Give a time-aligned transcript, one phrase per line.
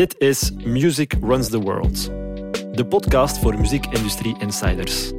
[0.00, 2.04] Dit is Music Runs the World,
[2.76, 5.12] de podcast voor muziekindustrie insiders.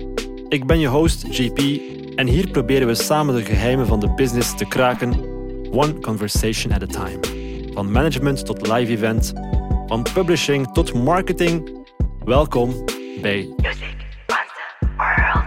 [0.49, 1.59] Ik ben je host JP
[2.15, 5.13] en hier proberen we samen de geheimen van de business te kraken,
[5.71, 7.19] one conversation at a time.
[7.73, 9.33] Van management tot live event,
[9.87, 11.85] van publishing tot marketing.
[12.25, 12.85] Welkom
[13.21, 13.95] bij Music
[14.27, 15.45] runs the world.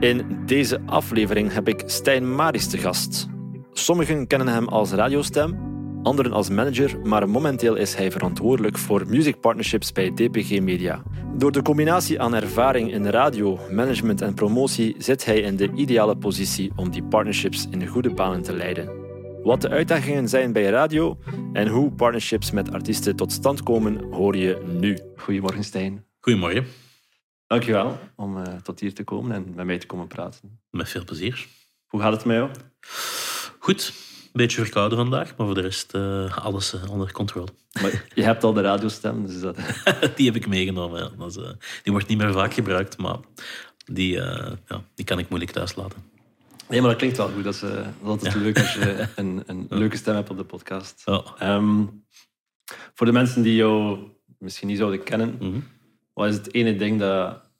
[0.00, 3.26] In deze aflevering heb ik Stijn Maris te gast.
[3.72, 5.67] Sommigen kennen hem als radiostem,
[6.02, 11.02] anderen als manager, maar momenteel is hij verantwoordelijk voor music partnerships bij DPG Media.
[11.36, 16.16] Door de combinatie aan ervaring in radio, management en promotie zit hij in de ideale
[16.16, 18.90] positie om die partnerships in goede banen te leiden.
[19.42, 21.18] Wat de uitdagingen zijn bij radio
[21.52, 24.98] en hoe partnerships met artiesten tot stand komen, hoor je nu.
[25.16, 26.04] Goedemorgen Stijn.
[26.20, 26.66] Goedemorgen,
[27.46, 30.60] Dankjewel om eh, tot hier te komen en met mij te komen praten.
[30.70, 31.46] met veel plezier.
[31.86, 32.50] Hoe gaat het met jou?
[33.58, 33.92] Goed,
[34.38, 37.48] beetje verkouden vandaag, maar voor de rest eh, alles eh, onder controle.
[37.82, 39.56] Maar je hebt al de radiostem, dus dat...
[40.16, 41.02] die heb ik meegenomen.
[41.02, 41.08] Ja.
[41.18, 41.50] Dat is, eh,
[41.82, 43.16] die wordt niet meer vaak gebruikt, maar
[43.92, 44.56] die, ja,
[44.94, 46.02] die kan ik moeilijk thuis laten.
[46.68, 47.44] Nee, maar dat klinkt wel goed.
[47.44, 47.62] Dat is,
[48.02, 48.38] altijd Ja.
[48.40, 51.02] leuk als je een, een leuke stem hebt op de podcast.
[51.38, 51.84] Ehm,
[52.94, 53.98] voor de mensen die jou
[54.38, 55.58] misschien niet zouden kennen, Mhm.
[56.12, 57.50] wat is het ene ding dat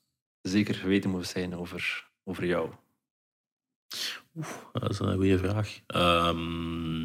[0.40, 2.70] zeker geweten moet zijn over, over jou?
[4.72, 5.78] Dat is een goede vraag.
[5.86, 7.00] Ehm,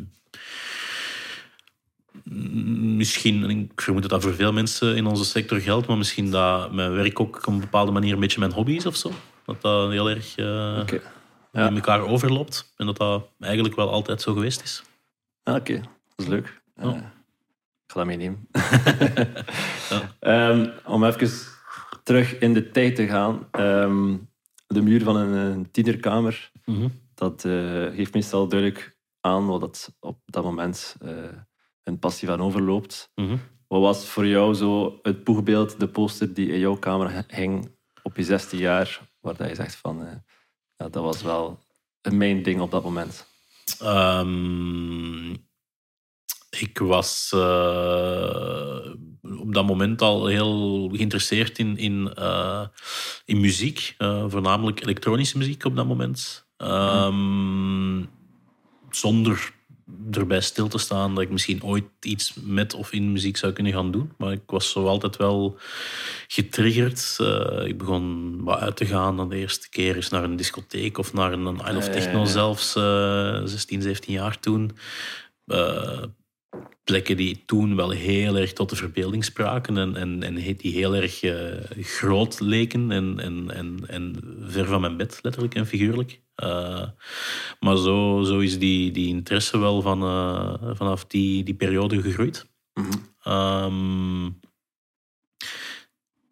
[2.24, 5.98] m- misschien, en ik vermoed dat dat voor veel mensen in onze sector geldt, maar
[5.98, 8.96] misschien dat mijn werk ook op een bepaalde manier een beetje mijn hobby is of
[8.96, 9.12] zo.
[9.46, 11.02] Dat dat heel erg eh, Oké.
[11.52, 11.68] Ja.
[11.68, 14.84] in elkaar overloopt en dat dat eigenlijk wel altijd zo geweest is.
[15.44, 15.74] Ah, Oké,
[16.16, 16.62] dat is leuk.
[16.76, 16.96] Eh, Ja.
[16.98, 18.48] ik ga dat meenemen.
[20.20, 21.30] Ehm, om even
[22.04, 23.48] terug in de tijd te gaan.
[23.52, 24.16] Ehm,
[24.68, 26.88] de muur van een, een tienerkamer, Mhm.
[27.24, 31.12] Dat eh, geeft meestal duidelijk aan wat dat op dat moment eh
[31.84, 33.12] een passie van overloopt.
[33.16, 33.38] Mhm.
[33.68, 38.18] Wat was voor jou zo het boegbeeld, de poster die in jouw kamer hing op
[38.18, 40.16] je 16 jaar, waar dat je zegt van, eh,
[40.76, 41.60] ja, dat was wel
[42.02, 43.26] een main ding op dat moment?
[43.80, 45.32] Ehm,
[46.60, 48.92] ik was eh,
[49.22, 52.68] op dat moment al heel geïnteresseerd in, in, eh,
[53.26, 56.43] in muziek, eh, voornamelijk elektronische muziek op dat moment.
[56.64, 58.04] Ehm,
[58.90, 59.52] Zonder
[60.12, 63.74] erbij stil te staan dat ik misschien ooit iets met of in muziek zou kunnen
[63.74, 64.12] gaan doen.
[64.18, 65.58] Maar ik was zo altijd wel
[66.28, 67.16] getriggerd.
[67.20, 69.18] Eh, ik begon wat uit te gaan.
[69.18, 72.00] Dan de eerste keer eens naar een discotheek of naar een Isle of Ja, ja,
[72.00, 72.26] Techno ja.
[72.26, 72.76] zelfs.
[72.76, 74.72] eh 16, 17 jaar toen.
[75.48, 76.04] Eh,
[76.84, 80.96] plekken die toen wel heel erg tot de verbeelding spraken en, en, en die heel
[80.96, 86.22] erg eh, groot leken en, en, en, en ver van mijn bed, letterlijk en figuurlijk.
[86.36, 86.88] Eh,
[87.60, 92.50] maar zo, zo is die, die interesse wel van, eh, vanaf die, die periode gegroeid.
[92.74, 92.92] Mhm.
[93.24, 94.26] Ehm,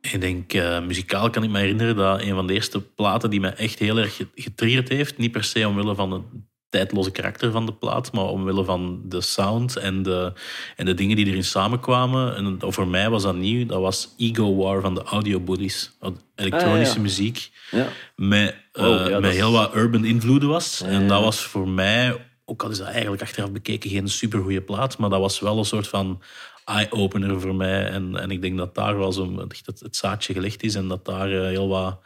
[0.02, 0.54] ik denk,
[0.88, 3.98] muzikaal kan ik me herinneren dat een van de eerste platen die mij echt heel
[3.98, 6.24] erg getriggerd heeft, niet per se omwille van het
[6.72, 10.34] tijdloze karakter van de plaat, maar omwille van de sound en de,
[10.76, 12.36] en de dingen die erin samenkwamen.
[12.36, 15.92] En voor mij was dat nieuw, dat was Ego War van de Audio Bullies.
[16.36, 17.02] Elektronische Ah, ja.
[17.02, 17.88] muziek Ja.
[18.16, 20.82] met, eh, Oh, ja, met is- heel wat urban invloeden was.
[20.82, 24.98] En dat was voor mij, ook al is dat eigenlijk achteraf bekeken geen supergoeie plaat,
[24.98, 26.22] maar dat was wel een soort van
[26.66, 27.86] eye-opener voor mij.
[27.86, 31.06] En, en ik denk dat daar wel zo het, het zaadje gelegd is en dat
[31.06, 32.00] daar eh, heel wat,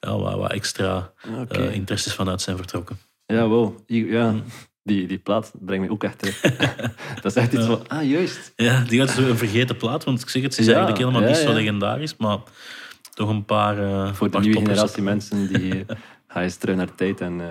[0.00, 1.58] ja, wat, wat extra Oké.
[1.58, 2.98] eh, interesses vanuit zijn vertrokken.
[3.36, 3.78] Ja, wow.
[3.90, 4.34] I- Ja,
[4.82, 6.40] die, die plaat brengt me ook echt terug.
[7.22, 8.52] dat is echt iets van, ah, juist.
[8.56, 11.02] Ja, die had zo een vergeten plaat, want ik zeg het, ze is Ja, eigenlijk
[11.02, 12.38] helemaal ja, niet zo legendarisch, maar
[13.14, 13.78] toch een paar...
[13.78, 15.84] eh, Voor de nieuwe generatie mensen, die
[16.28, 17.46] ga eens terug naar de tijd en eh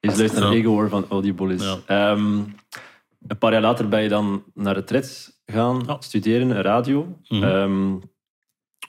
[0.00, 0.58] eens luisteren naar.
[0.58, 1.62] Ego van Audible is.
[1.62, 1.78] Ja.
[1.86, 2.36] Ehm,
[3.28, 7.16] een paar jaar later ben je dan naar het Rits gaan studeren, radio.
[7.28, 7.42] Mhm.
[7.42, 7.96] Ehm,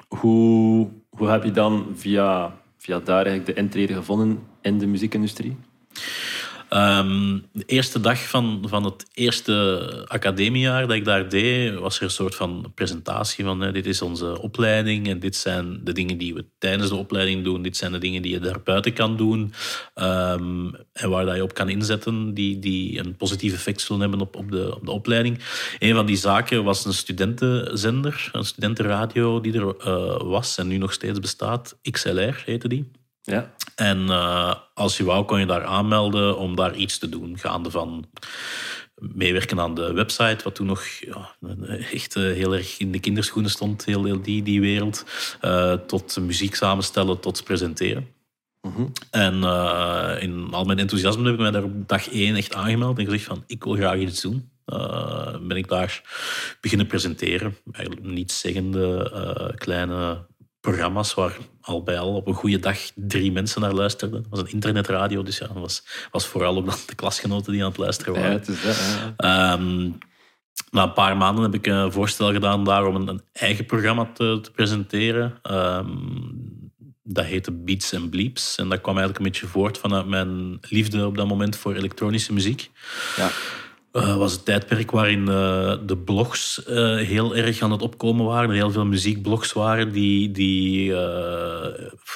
[0.07, 5.57] hoe, hoe heb je dan via, via daar eigenlijk de intrede gevonden in de muziekindustrie?
[6.71, 12.03] Ehm, de eerste dag van, van het eerste academiejaar dat ik daar deed, was er
[12.03, 16.33] een soort van presentatie van dit is onze opleiding en dit zijn de dingen die
[16.33, 19.53] we tijdens de opleiding doen, dit zijn de dingen die je daarbuiten kan doen
[19.93, 24.21] ehm, en waar dat je op kan inzetten die, die een positief effect zullen hebben
[24.21, 25.39] op, op, de, op de opleiding.
[25.79, 30.77] Een van die zaken was een studentenzender, een studentenradio die er eh, was en nu
[30.77, 32.91] nog steeds bestaat, XLR heette die.
[33.21, 33.53] Ja.
[33.75, 37.37] En eh, als je wou, kon je daar aanmelden om daar iets te doen.
[37.37, 38.09] Gaande van
[38.95, 41.35] meewerken aan de website, wat toen nog ja,
[41.91, 45.05] echt eh, heel erg in de kinderschoenen stond, heel, heel die, die wereld.
[45.41, 48.07] eh, tot muziek samenstellen, tot presenteren.
[48.61, 48.85] Mhm.
[49.11, 49.33] En
[50.21, 53.23] in al mijn enthousiasme heb ik mij daar op dag één echt aangemeld en gezegd
[53.23, 54.51] van, ik wil graag iets doen.
[55.41, 56.01] ben ik daar
[56.61, 57.57] beginnen presenteren.
[57.71, 60.25] Eigenlijk niet zeggende kleine
[60.61, 64.19] programma's waar al bij al op een goede dag drie mensen naar luisterden.
[64.19, 67.61] Het was een internetradio, dus ja, dat was, was vooral ook dan de klasgenoten die
[67.63, 68.35] aan het luisteren Ja, waren.
[68.35, 68.75] het is dat.
[68.77, 69.13] ja.
[69.53, 69.89] Ehm,
[70.71, 74.09] na een paar maanden heb ik een voorstel gedaan daar om een, een eigen programma
[74.13, 75.39] te, te presenteren.
[75.41, 75.87] Ehm,
[77.03, 78.55] dat heette Beats and Bleeps.
[78.57, 82.33] En dat kwam eigenlijk een beetje voort vanuit mijn liefde op dat moment voor elektronische
[82.33, 82.71] muziek.
[83.17, 83.29] Ja.
[83.91, 88.49] Het was een tijdperk waarin eh, de blogs eh, heel erg aan het opkomen waren.
[88.49, 90.95] Er heel veel muziekblogs waren die, die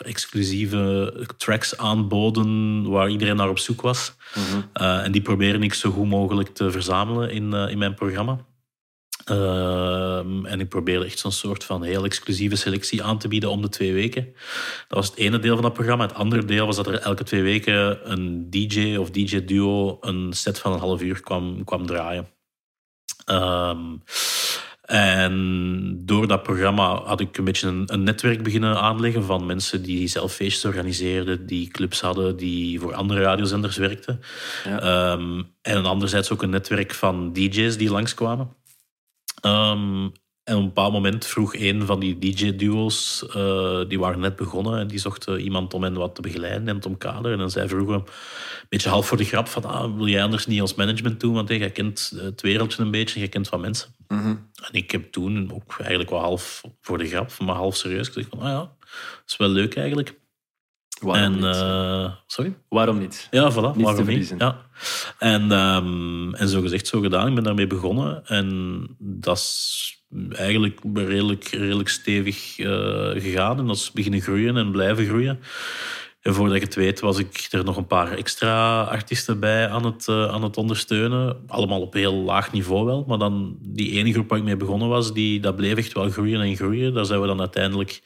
[0.04, 4.16] exclusieve tracks aanboden waar iedereen naar op zoek was.
[4.74, 8.40] Eh, en die probeerde ik zo goed mogelijk te verzamelen in, in mijn programma.
[9.26, 13.62] Ehm, en ik probeerde echt zo'n soort van heel exclusieve selectie aan te bieden om
[13.62, 14.34] de twee weken.
[14.88, 16.06] Dat was het ene deel van dat programma.
[16.06, 20.60] Het andere deel was dat er elke twee weken een DJ of DJ-duo een set
[20.60, 22.28] van een half uur kwam, kwam draaien.
[23.26, 23.96] Ehm,
[24.82, 29.84] en door dat programma had ik een beetje een, een netwerk beginnen aanleggen van mensen
[29.84, 34.20] die zelf feestjes organiseerden, die clubs hadden, die voor andere radiozenders werkten.
[34.66, 34.80] Ja.
[34.80, 38.64] Ehm, en anderzijds ook een netwerk van DJ's die langskwamen.
[39.46, 40.10] Ehm,
[40.44, 44.80] en op een bepaald moment vroeg een van die DJ-duo's, eh, die waren net begonnen
[44.80, 47.40] en die zochten iemand om hen wat te begeleiden en te omkaderen.
[47.40, 48.06] En zij vroegen een
[48.70, 51.50] beetje half voor de grap van, ah, wil jij anders niet als management doen, want
[51.50, 53.96] hey, jij kent het wereldje een beetje jij kent wat mensen.
[54.08, 54.28] Mhm.
[54.28, 58.30] En ik heb toen ook eigenlijk wel half voor de grap, maar half serieus gezegd
[58.30, 60.20] van, ah ja, dat is wel leuk eigenlijk.
[61.02, 61.56] Waarom en, niet?
[61.56, 62.56] eh, sorry?
[62.70, 63.28] Waarom niet?
[63.32, 63.56] Ja, voilà.
[63.56, 64.36] te waarom niet?
[64.38, 64.66] Ja.
[65.20, 67.28] En, ehm, en zo gezegd, zo gedaan.
[67.28, 68.26] Ik ben daarmee begonnen.
[68.26, 72.68] En dat is eigenlijk redelijk, redelijk stevig eh,
[73.22, 73.60] gegaan.
[73.60, 75.40] En dat is beginnen groeien en blijven groeien.
[76.22, 79.86] En voordat ik het weet, was ik er nog een paar extra artiesten bij aan
[79.86, 81.38] het, eh, aan het ondersteunen.
[81.48, 83.04] Allemaal op heel laag niveau wel.
[83.08, 86.10] Maar dan die ene groep waar ik mee begonnen was, die, dat bleef echt wel
[86.10, 86.94] groeien en groeien.
[86.94, 88.02] Daar zijn we dan uiteindelijk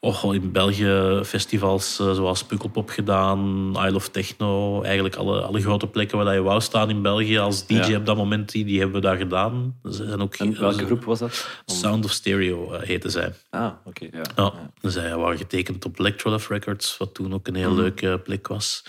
[0.00, 4.82] oh, in België festivals eh, zoals Pukkelpop gedaan, Isle of Techno.
[4.82, 7.96] Eigenlijk alle, alle grote plekken waar je wou staan in België als DJ Ja.
[7.96, 9.76] op dat moment, die, die hebben we daar gedaan.
[9.84, 11.48] Ze zijn ook, En welke groep was dat?
[11.66, 13.32] Sound of Stereo eh, heette zij.
[13.50, 14.06] Ah, oké.
[14.12, 14.22] ja.
[14.36, 14.52] Ja,
[14.90, 17.80] zij waren getekend op Electrolove Records, wat toen ook een heel Mhm.
[17.80, 18.84] leuke plek was.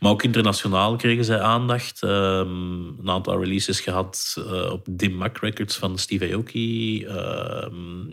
[0.00, 2.02] Maar ook internationaal kregen zij aandacht.
[2.02, 2.50] Ehm,
[2.86, 7.04] een aantal releases gehad eh, op Dim Mak Records van Steve Aoki.
[7.04, 8.04] ehm,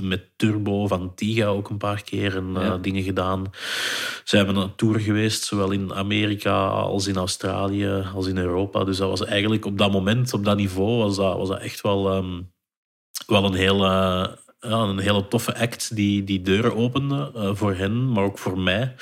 [0.00, 3.44] met Turbo van Tiga ook een paar keer eh, dingen gedaan.
[4.24, 8.84] Ze hebben een tour geweest, zowel in Amerika als in Australië, als in Europa.
[8.84, 11.80] Dus dat was eigenlijk op dat moment, op dat niveau, was dat, was dat echt
[11.80, 12.40] wel, ehm,
[13.26, 13.86] wel een hele
[14.60, 18.58] ja, een hele toffe act die, die deuren opende eh, voor hen, maar ook voor
[18.58, 18.94] mij.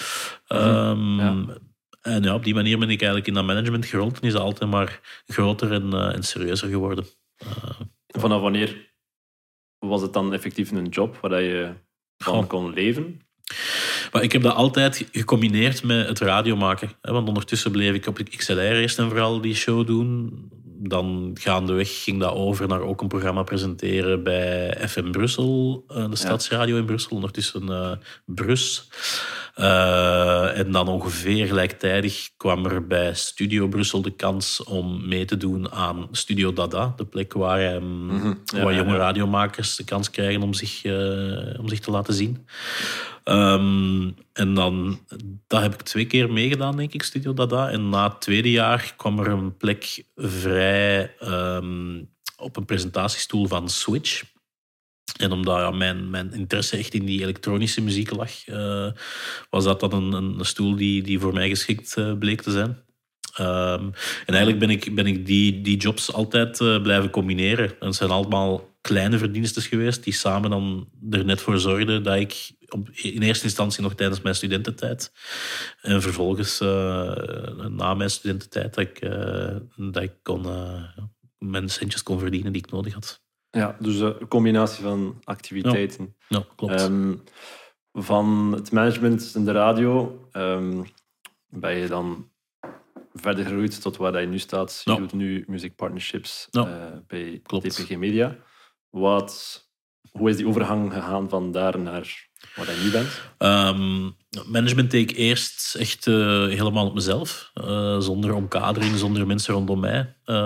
[0.47, 1.44] Ehm, Ja.
[2.00, 4.43] En ja, op die manier ben ik eigenlijk in dat management gerold en is dat
[4.43, 7.06] altijd maar groter en, eh, en serieuzer geworden.
[8.06, 8.86] Vanaf wanneer
[9.78, 11.73] was het dan effectief een job waar dat je
[12.17, 13.20] van kon leven?
[14.12, 16.90] Maar ik heb dat altijd gecombineerd met het radio maken.
[17.00, 20.32] Want ondertussen bleef ik op XLR eerst en vooral die show doen.
[20.78, 26.17] Dan gaandeweg ging dat over naar ook een programma presenteren bij FM Brussel, eh, de
[26.17, 27.93] stadsradio in Brussel, ondertussen eh
[28.25, 28.88] Brus.
[29.56, 35.37] Eh, en dan ongeveer gelijktijdig kwam er bij Studio Brussel de kans om mee te
[35.37, 37.81] doen aan Studio Dada, de plek waar, Ja,
[38.53, 38.97] waar ja, jonge ja.
[38.97, 42.47] radiomakers de kans krijgen om zich, eh, om zich te laten zien.
[43.25, 44.99] Ehm, en dan,
[45.47, 47.71] dat heb ik twee keer meegedaan, denk ik, Studio Dada.
[47.71, 52.02] En na het tweede jaar kwam er een plek vrij ehm,
[52.37, 54.23] op een presentatiestoel van Switch.
[55.16, 58.92] En omdat ja, mijn, interesse echt in die elektronische muziek lag, eh,
[59.50, 62.85] was dat dan een, een stoel die, die voor mij geschikt eh, bleek te zijn.
[63.35, 63.85] Ehm,
[64.26, 67.68] en eigenlijk ben ik, ben ik die, die jobs altijd eh, blijven combineren.
[67.80, 72.16] En het zijn allemaal kleine verdienstes geweest die samen dan er net voor zorgden dat
[72.16, 75.12] ik op, in eerste instantie nog tijdens mijn studententijd
[75.80, 76.58] en vervolgens
[77.68, 79.00] na mijn studententijd dat ik,
[79.76, 80.46] dat ik kon,
[81.38, 83.25] mijn centjes kon verdienen die ik nodig had.
[83.57, 86.17] Ja, dus eh, een combinatie van activiteiten.
[86.29, 86.73] Ja, klopt.
[86.81, 87.15] Ehm,
[87.93, 90.83] van het management en de radio ehm,
[91.49, 92.31] ben je dan
[93.13, 94.81] verder gegroeid tot waar je nu staat.
[94.85, 94.97] Je Ja.
[94.97, 96.67] doet nu muziekpartnerships Ja.
[96.93, 97.71] eh, bij Klopt.
[97.77, 98.37] TPG Media.
[98.91, 99.65] Wat,
[100.11, 103.21] hoe is die overgang gegaan van daar naar waar je nu bent?
[103.38, 104.11] Ehm,
[104.52, 106.14] management deed ik eerst echt eh,
[106.47, 107.50] helemaal op mezelf.
[107.55, 110.14] eh, zonder omkadering, zonder mensen rondom mij.
[110.25, 110.37] Eh,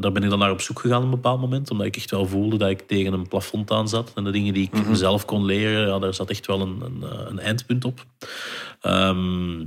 [0.00, 1.70] daar ben ik dan naar op zoek gegaan op een bepaald moment.
[1.70, 4.12] Omdat ik echt wel voelde dat ik tegen een plafond aan zat.
[4.14, 7.28] En de dingen die ik mezelf kon leren, ja, daar zat echt wel een, een,
[7.28, 8.06] een eindpunt op.
[8.80, 9.64] Ehm,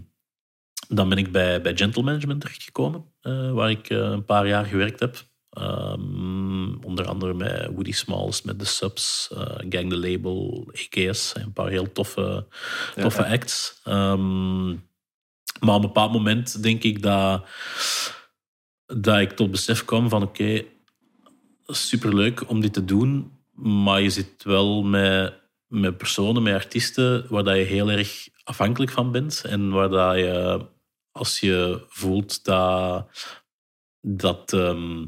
[0.87, 3.05] dan ben ik bij, bij Gentle Management terechtgekomen.
[3.53, 5.23] waar ik een paar jaar gewerkt heb.
[5.53, 11.33] Ehm, onder andere met Woody Smalls, met The Subs, eh, Gang the Label, AKS.
[11.35, 12.47] Een paar heel toffe,
[12.95, 13.79] toffe acts.
[13.83, 14.67] Ehm,
[15.59, 17.45] maar op een bepaald moment denk ik dat,
[18.85, 20.63] dat ik tot besef kwam van oké,
[21.67, 25.33] superleuk om dit te doen, maar je zit wel met,
[25.67, 29.43] met personen, met artiesten, waar dat je heel erg afhankelijk van bent.
[29.45, 30.65] En waar dat je,
[31.11, 33.07] als je voelt dat,
[34.01, 35.05] dat, ehm,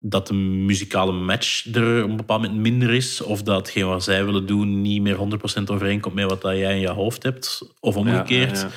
[0.00, 4.04] dat de muzikale match er op een bepaald moment minder is, of dat hetgeen wat
[4.04, 7.74] zij willen doen niet meer 100% overeenkomt met wat dat jij in je hoofd hebt,
[7.80, 8.70] of omgekeerd, Ja, ja,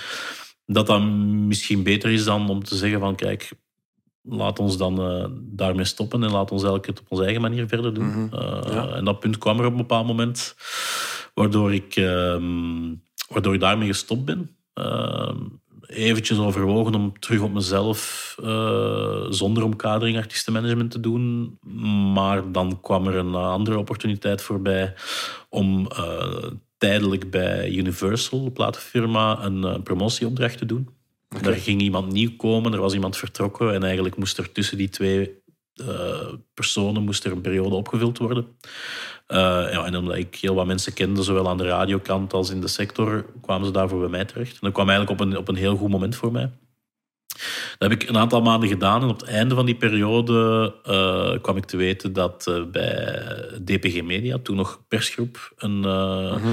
[0.66, 3.52] dat dat misschien beter is dan om te zeggen van kijk,
[4.22, 7.68] laat ons dan eh, daarmee stoppen en laat ons elk het op onze eigen manier
[7.68, 8.08] verder doen.
[8.08, 8.36] Mhm.
[8.36, 8.96] Eh.
[8.96, 10.56] En dat punt kwam er op een bepaald moment,
[11.34, 12.96] waardoor ik, ehm,
[13.28, 14.58] waardoor ik daarmee gestopt ben.
[15.94, 21.58] Eventjes overwogen om terug op mezelf eh, zonder omkadering artiestenmanagement te doen.
[22.14, 24.94] Maar dan kwam er een andere opportuniteit voorbij
[25.50, 30.90] om eh, tijdelijk bij Universal, de platenfirma, een eh, promotieopdracht te doen.
[31.42, 34.90] Er ging iemand nieuw komen, er was iemand vertrokken en eigenlijk moest er tussen die
[34.90, 35.43] twee
[35.76, 38.48] eh, personen moest er een periode opgevuld worden.
[39.28, 39.38] Eh,
[39.72, 42.68] ja, en omdat ik heel wat mensen kende, zowel aan de radiokant als in de
[42.68, 44.54] sector, kwamen ze daarvoor bij mij terecht.
[44.54, 46.50] En dat kwam eigenlijk op een, op een heel goed moment voor mij.
[47.78, 51.42] Dat heb ik een aantal maanden gedaan en op het einde van die periode eh,
[51.42, 53.26] kwam ik te weten dat eh, bij
[53.64, 56.46] DPG Media, toen nog persgroep, een, eh,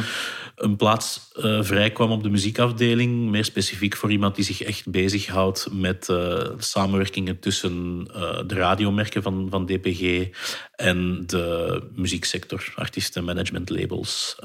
[0.57, 1.29] een plaats
[1.61, 3.31] vrijkwam op de muziekafdeling.
[3.31, 6.09] Meer specifiek voor iemand die zich echt bezighoudt met
[6.59, 8.05] samenwerkingen tussen
[8.47, 10.29] de radiomerken van, van DPG
[10.77, 14.37] en de muzieksector, artiesten, management, labels.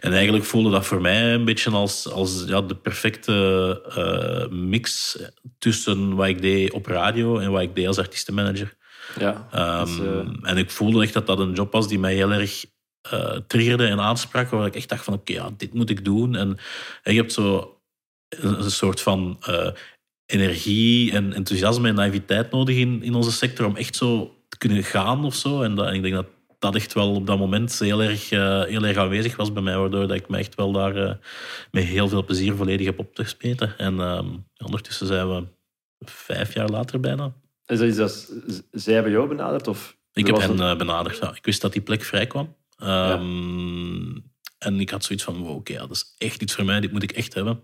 [0.00, 5.16] En eigenlijk voelde dat voor mij een beetje als, als ja, de perfecte mix
[5.58, 8.76] tussen wat ik deed op radio en wat ik deed als artiestenmanager.
[9.18, 12.32] Ja, Ehm, eh, En ik voelde echt dat dat een job was die mij heel
[12.32, 12.64] erg
[13.10, 14.48] eh, triggerde en aansprak.
[14.50, 16.36] Waar ik echt dacht van, oké, ja, dit moet ik doen.
[16.36, 16.58] En,
[17.02, 17.80] en je hebt zo
[18.28, 19.70] een, een soort van eh,
[20.26, 24.84] energie en enthousiasme en naïviteit nodig in, in onze sector om echt zo te kunnen
[24.84, 25.62] gaan of zo.
[25.62, 26.26] En, dat, en ik denk dat
[26.58, 29.76] dat echt wel op dat moment heel erg, eh, heel erg aanwezig was bij mij,
[29.76, 31.14] waardoor dat ik me echt wel daar eh,
[31.70, 33.78] met heel veel plezier volledig heb opgesmeten.
[33.78, 34.26] En ehm,
[34.64, 35.44] ondertussen zijn we
[35.98, 37.32] vijf jaar later bijna.
[37.66, 38.32] is dat iets dat
[38.72, 39.68] zij hebben jou benaderd?
[39.68, 41.18] Of Ik heb hen eh, benaderd.
[41.18, 41.34] Ja.
[41.34, 42.56] Ik wist dat die plek vrij kwam.
[42.78, 44.16] Ehm,
[44.58, 46.80] En ik had zoiets van, wow, oké, ja, dat is echt iets voor mij.
[46.80, 47.60] Dit moet ik echt hebben.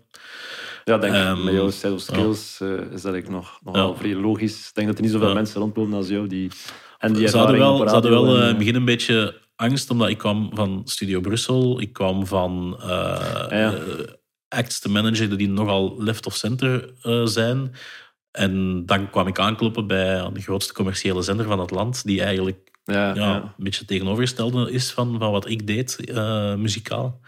[0.85, 3.95] Ja, denk Ehm, met jouw set of skills eh, is dat ik nog, nog wel
[3.95, 4.67] vrij logisch.
[4.67, 6.51] Ik denk dat er niet zoveel mensen rondlopen als jou die...
[6.97, 9.43] En die Ze hadden wel, ze hadden wel eh, in het eh, begin een beetje
[9.55, 11.81] angst, omdat ik kwam van Studio Brussel.
[11.81, 13.73] Ik kwam van eh, eh,
[14.47, 17.73] acts te managen die nogal left of center eh, zijn.
[18.31, 22.71] En dan kwam ik aankloppen bij de grootste commerciële zender van het land, die eigenlijk
[22.85, 27.19] ja, een beetje het tegenovergestelde is van, van wat ik deed, eh, muzikaal.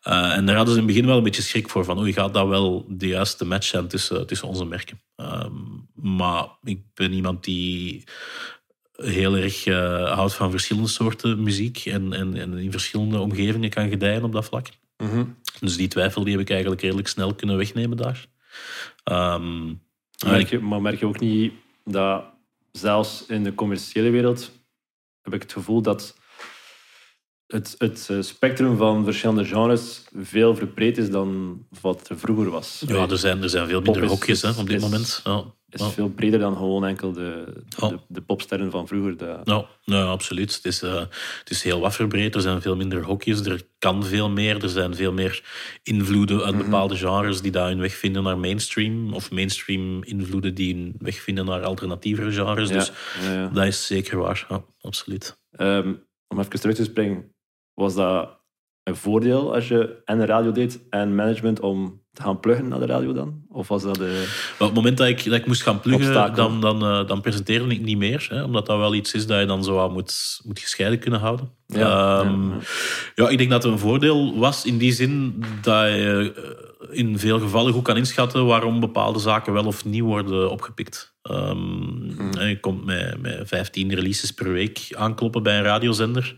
[0.00, 2.12] Eh, en daar hadden ze in het begin wel een beetje schrik voor, van oei,
[2.12, 5.00] gaat dat wel de juiste match zijn tussen, tussen onze merken?
[5.16, 5.52] Ehm,
[5.94, 8.04] maar ik ben iemand die
[8.96, 13.88] heel erg eh, houdt van verschillende soorten muziek en, en, en in verschillende omgevingen kan
[13.88, 14.68] gedijen op dat vlak.
[14.96, 15.24] Mhm.
[15.60, 18.26] Dus die twijfel die heb ik eigenlijk redelijk snel kunnen wegnemen daar.
[19.04, 19.66] Ehm,
[20.26, 21.52] merk je, maar merk je ook niet
[21.84, 22.24] dat
[22.72, 24.59] zelfs in de commerciële wereld
[25.22, 26.16] heb ik het gevoel dat
[27.46, 32.82] het, het eh, spectrum van verschillende genres veel verbreed is dan wat er vroeger was.
[32.86, 35.20] ja, er zijn, er zijn veel minder hokjes hè, op dit is- moment.
[35.24, 35.88] Ja, is ja.
[35.88, 37.88] veel breder dan gewoon enkel de, Ja.
[37.88, 39.16] de, de popsterren van vroeger.
[39.16, 39.40] De,
[39.84, 40.54] nou, absoluut.
[40.54, 40.94] Het is, eh,
[41.38, 42.34] het is heel wat verbreed.
[42.34, 43.40] Er zijn veel minder hokjes.
[43.46, 44.62] Er kan veel meer.
[44.62, 45.44] Er zijn veel meer
[45.82, 49.14] invloeden uit bepaalde genres die daar hun weg vinden naar mainstream.
[49.14, 52.68] Of mainstream invloeden die hun weg vinden naar alternatievere genres.
[52.68, 53.48] Ja, Dus ja, ja.
[53.48, 54.46] dat is zeker waar.
[54.48, 55.38] Ja, absoluut.
[55.50, 55.94] Ehm,
[56.28, 57.34] om even terug te springen,
[57.74, 58.38] was dat
[58.82, 62.86] een voordeel als je en de radio deed en management om gaan pluggen naar de
[62.86, 63.42] radio dan?
[63.48, 64.24] Of was dat de...
[64.58, 66.34] Maar op het moment dat ik, dat ik moest gaan pluggen, Obstakel.
[66.34, 68.26] dan, dan, eh, dan presenteerde ik niet meer.
[68.30, 71.50] Hè, omdat dat wel iets is dat je dan zo moet, moet gescheiden kunnen houden.
[71.66, 72.58] Ja, Ehm, ja,
[73.14, 77.18] ja, ik denk dat het een voordeel was in die zin dat je eh, in
[77.18, 81.14] veel gevallen goed kan inschatten waarom bepaalde zaken wel of niet worden opgepikt.
[81.22, 86.36] Ehm, hè, Je komt met, met 15 releases per week aankloppen bij een radiozender.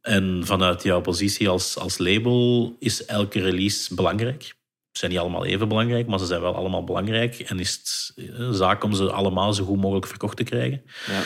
[0.00, 4.55] En vanuit jouw positie als, als label is elke release belangrijk.
[4.96, 7.38] Zijn niet allemaal even belangrijk, maar ze zijn wel allemaal belangrijk.
[7.38, 10.82] En is het eh, een zaak om ze allemaal zo goed mogelijk verkocht te krijgen.
[11.06, 11.22] Ja.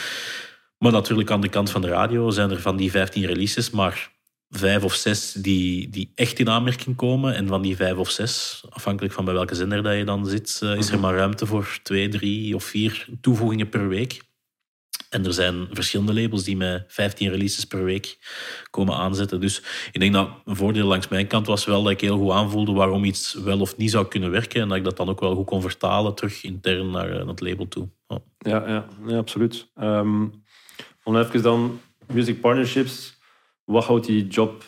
[0.77, 4.11] Maar natuurlijk aan de kant van de radio zijn er van die 15 releases maar
[4.49, 7.35] vijf of zes die, die echt in aanmerking komen.
[7.35, 10.59] En van die vijf of zes, afhankelijk van bij welke zender dat je dan zit,
[10.63, 14.21] eh, is er maar ruimte voor twee, drie of vier toevoegingen per week.
[15.11, 18.17] En er zijn verschillende labels die met 15 releases per week
[18.69, 19.39] komen aanzetten.
[19.39, 22.31] Dus ik denk dat een voordeel langs mijn kant was wel dat ik heel goed
[22.31, 24.61] aanvoelde waarom iets wel of niet zou kunnen werken.
[24.61, 27.41] En dat ik dat dan ook wel goed kon vertalen terug intern naar, eh, het
[27.41, 27.89] label toe.
[28.37, 28.87] Ja.
[29.07, 29.71] Ja, absoluut.
[31.03, 31.79] Om even dan,
[32.13, 33.19] music partnerships,
[33.63, 34.63] wat houdt die job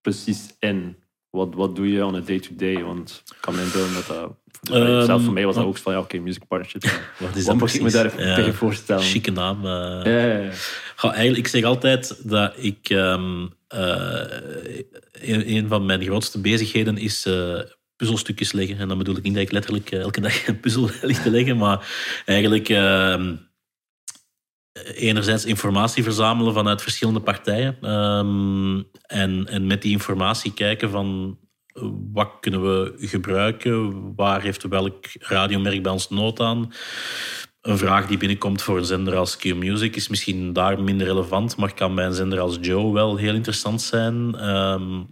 [0.00, 1.01] precies in?
[1.32, 2.82] Wat, wat doe je on a day-to-day?
[2.82, 4.36] Want ik kan me inbeelden dat dat...
[4.76, 6.92] Ehm, zelf voor mij was dat ook van, ja, oké, music partnerships.
[7.18, 9.02] Wat is dat moet ik me daar even tegen voorstellen?
[9.02, 9.66] Chique naam.
[9.66, 10.52] eh.
[11.02, 12.90] Ja, eigenlijk, ik zeg altijd dat ik...
[12.90, 14.24] ehm, eh,
[15.12, 17.60] een, een van mijn grootste bezigheden is eh,
[17.96, 18.78] puzzelstukjes leggen.
[18.78, 21.56] En dan bedoel ik niet dat ik letterlijk elke dag een puzzel lig te leggen,
[21.56, 21.86] maar
[22.24, 22.68] eigenlijk...
[24.72, 27.76] ehm, enerzijds informatie verzamelen vanuit verschillende partijen.
[27.80, 34.68] ehm, en, en met die informatie kijken van eh, wat kunnen we gebruiken, waar heeft
[34.68, 36.72] welk radiomerk bij ons nood aan.
[37.60, 41.74] Een vraag die binnenkomt voor een zender als Q-Music is misschien daar minder relevant, maar
[41.74, 44.34] kan bij een zender als Joe wel heel interessant zijn.
[44.34, 45.02] Ehm,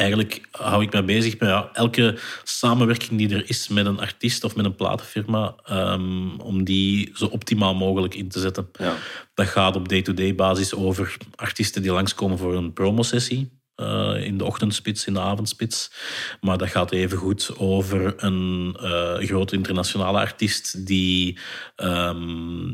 [0.00, 4.44] eigenlijk hou ik me bezig met ja, elke samenwerking die er is met een artiest
[4.44, 8.68] of met een platenfirma, ehm, om die zo optimaal mogelijk in te zetten.
[8.78, 8.94] Ja.
[9.34, 13.58] Dat gaat op day-to-day basis over artiesten die langskomen voor een promosessie.
[13.80, 15.92] eh, in de ochtendspits, in de avondspits.
[16.40, 21.38] Maar dat gaat even goed over een eh, grote internationale artiest die
[21.76, 22.72] ehm,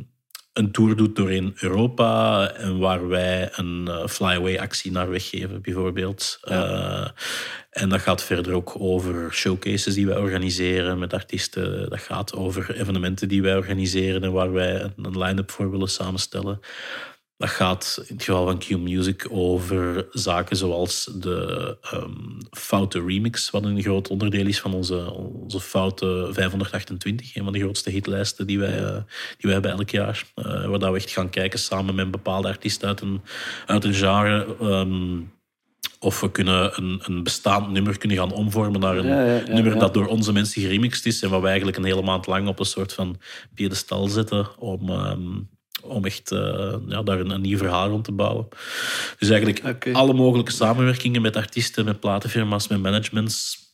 [0.57, 6.39] een tour doet door in Europa en waar wij een eh, flyaway-actie naar weggeven, bijvoorbeeld.
[6.43, 7.09] Eh,
[7.71, 11.91] en dat gaat verder ook over showcases die wij organiseren met artiesten.
[11.91, 16.61] Dat gaat over evenementen die wij organiseren en waar wij een line-up voor willen samenstellen.
[17.39, 23.51] Dat gaat in het geval van Q Music over zaken zoals de ehm, Foute Remix,
[23.51, 28.47] wat een groot onderdeel is van onze, onze Foute 528, een van de grootste hitlijsten
[28.47, 28.95] die wij, eh,
[29.37, 30.25] die wij hebben elk jaar.
[30.35, 33.21] Eh, waar dat we echt gaan kijken samen met een bepaalde artiest uit een,
[33.67, 34.57] uit een genre.
[34.61, 35.21] ehm,
[35.99, 39.53] of we kunnen een, een bestaand nummer kunnen gaan omvormen naar een Ja, ja, ja,
[39.53, 41.23] nummer dat door onze mensen geremixed is.
[41.23, 43.21] En wat wij eigenlijk een hele maand lang op een soort van
[43.55, 45.39] piedestal zetten om, ehm,
[45.89, 48.49] om echt eh, ja, daar een, een nieuw verhaal rond te bouwen.
[49.19, 53.65] Dus eigenlijk alle mogelijke samenwerkingen met artiesten, met platenfirma's, met managements.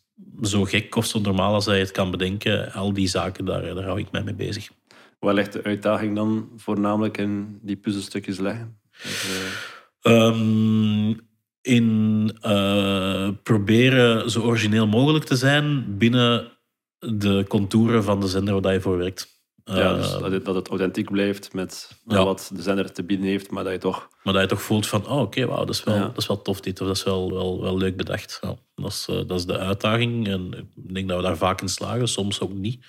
[0.43, 2.73] Zo gek of zo normaal als hij het kan bedenken.
[2.73, 4.71] Al die zaken, daar, daar hou ik mij mee bezig.
[5.19, 8.79] Waar ligt de uitdaging dan voornamelijk in die puzzelstukjes leggen?
[9.03, 9.71] Dus, eh,
[10.03, 11.15] Ehm,
[11.61, 16.51] in eh, proberen zo origineel mogelijk te zijn binnen
[16.99, 19.32] de contouren van de zender waar je voor werkt.
[19.65, 22.25] Ja, dus dat, het, dat het authentiek blijft met Ja.
[22.25, 24.09] wat de zender te bieden heeft, maar dat je toch...
[24.23, 26.01] Maar dat je toch voelt van, oh, oké, wauw, dat, is wel, Ja.
[26.01, 28.39] dat is wel tof dit, of dat is wel, wel, wel leuk bedacht.
[28.41, 31.61] Ja, dat, is, eh, dat is de uitdaging en ik denk dat we daar vaak
[31.61, 32.85] in slagen, soms ook niet.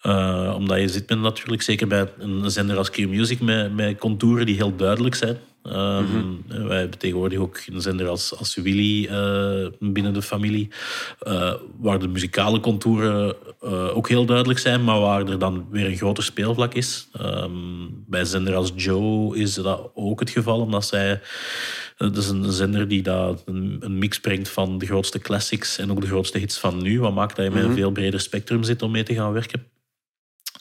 [0.00, 4.46] Eh, omdat je zit met natuurlijk, zeker bij een zender als Q-Music, met, met contouren
[4.46, 5.38] die heel duidelijk zijn.
[5.62, 10.68] Ehm, Wij hebben tegenwoordig ook een zender als, als Willy eh, binnen de familie,
[11.18, 15.86] eh, waar de muzikale contouren eh, ook heel duidelijk zijn, maar waar er dan weer
[15.86, 17.08] een groter speelvlak is.
[17.12, 17.50] Ehm,
[18.06, 21.20] bij een zender als Joe is dat ook het geval, omdat zij...
[21.96, 25.90] Dat is een zender die dat een, een mix brengt van de grootste classics en
[25.90, 27.00] ook de grootste hits van nu.
[27.00, 29.66] Wat maakt dat je met een veel breder spectrum zit om mee te gaan werken.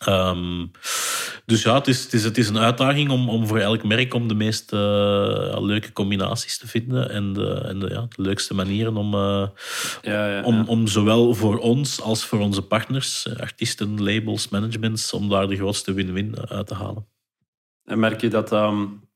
[0.06, 0.66] Ehm,
[1.45, 4.13] dus ja, het is, het is, het is een uitdaging om, om voor elk merk
[4.13, 8.54] om de meest eh, leuke combinaties te vinden en de, en de, ja, de leukste
[8.54, 9.47] manieren om, eh,
[10.01, 15.13] Ja, ja, om, om zowel voor ons als voor onze partners, eh, artiesten, labels, managements,
[15.13, 17.08] om daar de grootste win-win uit te halen.
[17.84, 19.10] En merk je dat dat um,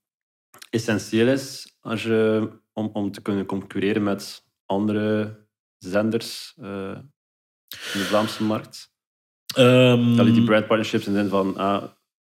[0.70, 5.38] essentieel is als je, om, om te kunnen concurreren met andere
[5.78, 8.94] zenders in de Vlaamse markt?
[9.56, 11.84] Ehm, Dat die brand partnerships in de zin van, ah,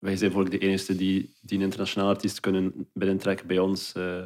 [0.01, 3.93] wij zijn volgens de enige die, die een internationaal artiest kunnen binnentrekken bij ons.
[3.93, 4.23] eh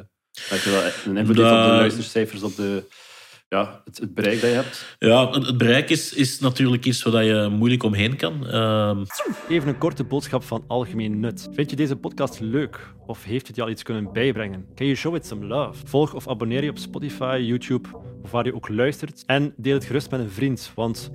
[0.49, 2.83] dat je dat een invloed heeft op de Dat- luistercijfers, op de,
[3.49, 4.95] ja, het, het bereik dat je hebt.
[4.99, 8.47] Ja, het het bereik is, is natuurlijk iets waar je moeilijk omheen kan.
[8.47, 9.03] Ehm,
[9.49, 11.47] Even een korte boodschap van algemeen nut.
[11.51, 12.93] Vind je deze podcast leuk?
[13.05, 14.65] Of heeft het je al iets kunnen bijbrengen?
[14.75, 15.87] Can you show it some love?
[15.87, 17.89] Volg of abonneer je op Spotify, YouTube
[18.23, 19.23] of waar je ook luistert.
[19.25, 21.11] En deel het gerust met een vriend, want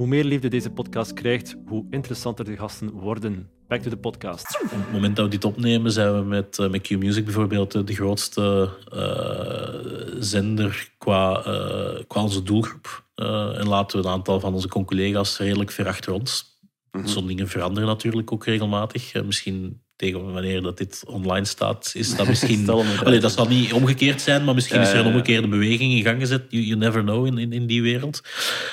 [0.00, 3.50] hoe meer liefde deze podcast krijgt, hoe interessanter de gasten worden.
[3.68, 4.62] Back to the podcast.
[4.62, 7.84] op het moment dat we dit opnemen, zijn we met, eh, met Q-Music bijvoorbeeld eh,
[7.84, 13.04] de grootste eh, zender qua, eh, qua onze doelgroep.
[13.14, 16.60] Eh, en laten we een aantal van onze collega's redelijk ver achter ons.
[17.04, 19.24] Zo'n dingen veranderen natuurlijk ook regelmatig.
[19.24, 22.68] Misschien tegen wanneer dat dit online staat, is dat misschien...
[23.04, 26.20] Allee, dat zal niet omgekeerd zijn, maar misschien is er een omgekeerde beweging in gang
[26.20, 26.42] gezet.
[26.48, 28.20] You, you never know in, in, in die wereld.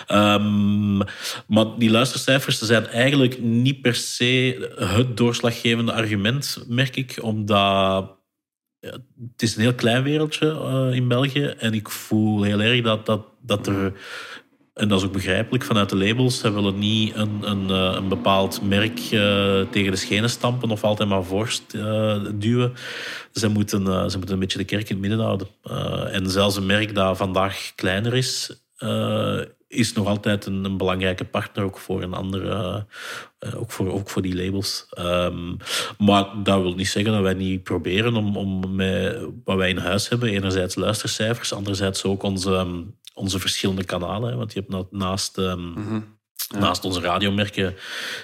[0.08, 0.98] Ehm,
[1.48, 8.16] maar die luistercijfers zijn eigenlijk niet per se het doorslaggevende argument, merk ik, omdat
[8.80, 8.92] ja,
[9.32, 11.44] het is een heel klein wereldje eh, in België.
[11.44, 13.94] En ik voel heel erg dat, dat, dat er.
[14.78, 16.40] En dat is ook begrijpelijk vanuit de labels.
[16.40, 20.84] Zij willen niet een, een, eh, een bepaald merk eh, tegen de schenen stampen of
[20.84, 22.74] altijd maar vorst eh, duwen.
[23.32, 25.48] Ze moeten, ze moeten een beetje de kerk in het midden houden.
[26.12, 28.62] En zelfs een merk dat vandaag kleiner is,
[29.68, 32.86] is nog altijd een, een belangrijke partner ook voor een andere,
[33.56, 34.88] ook, voor, ook voor die labels.
[34.90, 35.56] Ehm,
[35.98, 39.78] maar dat wil niet zeggen dat wij niet proberen om, om met wat wij in
[39.78, 42.86] huis hebben, enerzijds luistercijfers, anderzijds ook onze,
[43.18, 44.38] onze verschillende kanalen.
[44.38, 45.74] Want je hebt na- naast, ehm,
[46.60, 47.76] naast onze radiomerken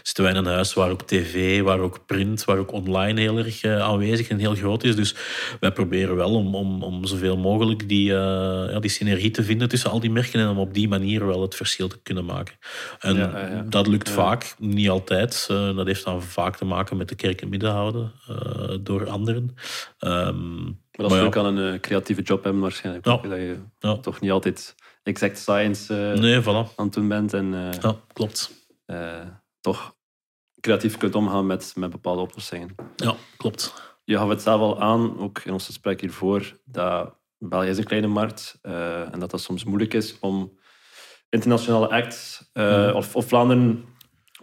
[0.03, 3.37] zitten wij in een huis waar ook tv, waar ook print, waar ook online heel
[3.37, 4.95] erg eh, aanwezig en heel groot is.
[4.95, 5.15] Dus
[5.59, 9.69] wij proberen wel om, om, om zoveel mogelijk die, eh, ja, die synergie te vinden
[9.69, 12.55] tussen al die merken en om op die manier wel het verschil te kunnen maken.
[12.99, 15.47] En Ja, dat lukt vaak, niet altijd.
[15.49, 18.11] Eh, dat heeft dan vaak te maken met de kerk in midden houden
[18.83, 19.55] door anderen.
[19.99, 21.23] Ehm, Maar dat is ja.
[21.23, 23.05] ook aan een creatieve job hebben waarschijnlijk.
[23.05, 23.57] Dat je
[24.01, 26.75] toch niet altijd exact science eh, Nee, voilà.
[26.75, 27.33] aan het doen bent.
[27.33, 28.51] En eh, Ja, klopt.
[28.85, 29.27] eh,
[29.61, 29.95] toch
[30.59, 32.75] creatief kunt omgaan met, met bepaalde oplossingen.
[32.95, 33.73] Ja, klopt.
[34.03, 37.83] Je gaf het zelf al aan, ook in ons gesprek hiervoor, dat België is een
[37.83, 40.57] kleine markt en dat dat soms moeilijk is om
[41.29, 42.49] internationale acts
[42.93, 43.85] of, of Vlaanderen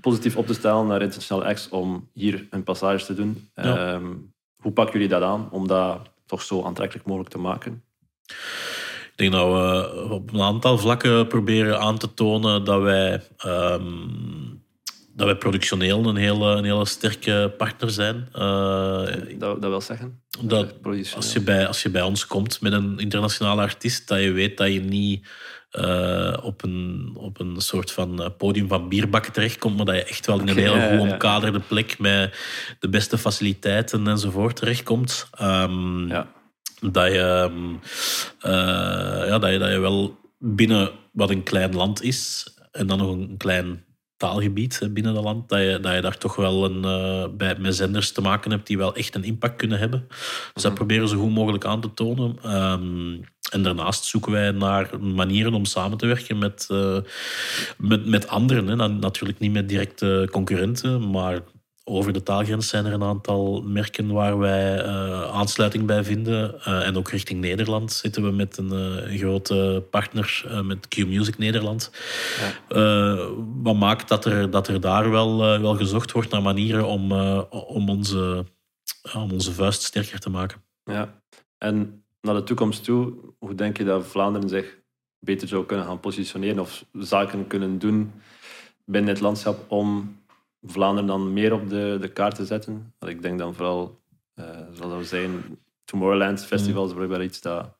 [0.01, 3.51] positief op te stellen naar internationale acts om hier hun passage te doen.
[3.55, 3.95] Ja.
[3.95, 4.15] Ehm,
[4.57, 7.85] hoe pakken jullie dat aan om dat toch zo aantrekkelijk mogelijk te maken?
[9.21, 13.83] Ik denk dat we op een aantal vlakken proberen aan te tonen dat wij, ehm,
[15.15, 18.29] dat wij productioneel een hele, een hele sterke partner zijn.
[18.33, 19.03] Eh,
[19.39, 20.23] Dat, dat wil zeggen?
[20.41, 20.75] dat
[21.15, 24.57] als je, bij, als je bij ons komt met een internationale artiest, dat je weet
[24.57, 25.29] dat je niet
[25.71, 30.05] eh, op, een, op een soort van eh, podium van bierbakken terechtkomt, maar dat je
[30.05, 32.39] echt wel in een Oké, hele goed omkaderde plek met
[32.79, 35.29] de beste faciliteiten enzovoort terechtkomt.
[36.09, 36.39] Ja.
[36.81, 37.75] Dat, je, ehm,
[38.41, 42.99] eh, ja, dat, je, dat je wel binnen wat een klein land is, en dan
[42.99, 43.85] nog een klein
[44.17, 47.77] taalgebied binnen dat land, dat je, dat je daar toch wel een, eh, bij, met
[47.77, 50.07] zenders te maken hebt die wel echt een impact kunnen hebben.
[50.55, 52.37] Dus dat proberen we zo goed mogelijk aan te tonen.
[52.43, 53.19] Ehm,
[53.51, 56.99] en daarnaast zoeken wij naar manieren om samen te werken met, eh,
[57.79, 58.67] met, met anderen.
[58.67, 58.77] Hè.
[58.77, 61.41] Dan natuurlijk niet met directe concurrenten, maar
[61.85, 66.65] over de taalgrens zijn er een aantal merken waar wij eh, aansluiting bij vinden.
[66.65, 71.39] Eh, en ook richting Nederland zitten we met een, eh, een grote partner, met Q-Music
[71.39, 71.91] Nederland.
[72.69, 73.29] Eh,
[73.63, 77.13] wat maakt dat er, dat er daar wel, wel gezocht wordt naar manieren om,
[77.51, 78.45] om, onze,
[79.03, 80.63] ja, om onze vuist sterker te maken.
[80.85, 81.23] Ja.
[81.59, 84.79] En naar de toekomst toe, hoe denk je dat Vlaanderen zich
[85.19, 88.13] beter zou kunnen gaan positioneren of zaken kunnen doen
[88.85, 90.19] binnen het landschap om
[90.63, 92.95] Vlaanderen dan meer op de, de kaart te zetten?
[92.99, 94.01] Want ik denk dan vooral,
[94.35, 97.79] eh zoals we zijn, Tomorrowland Festival is blijkbaar iets dat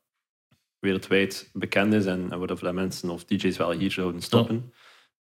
[0.79, 4.73] wereldwijd bekend is en, en mensen of DJ's wel hier zouden stoppen.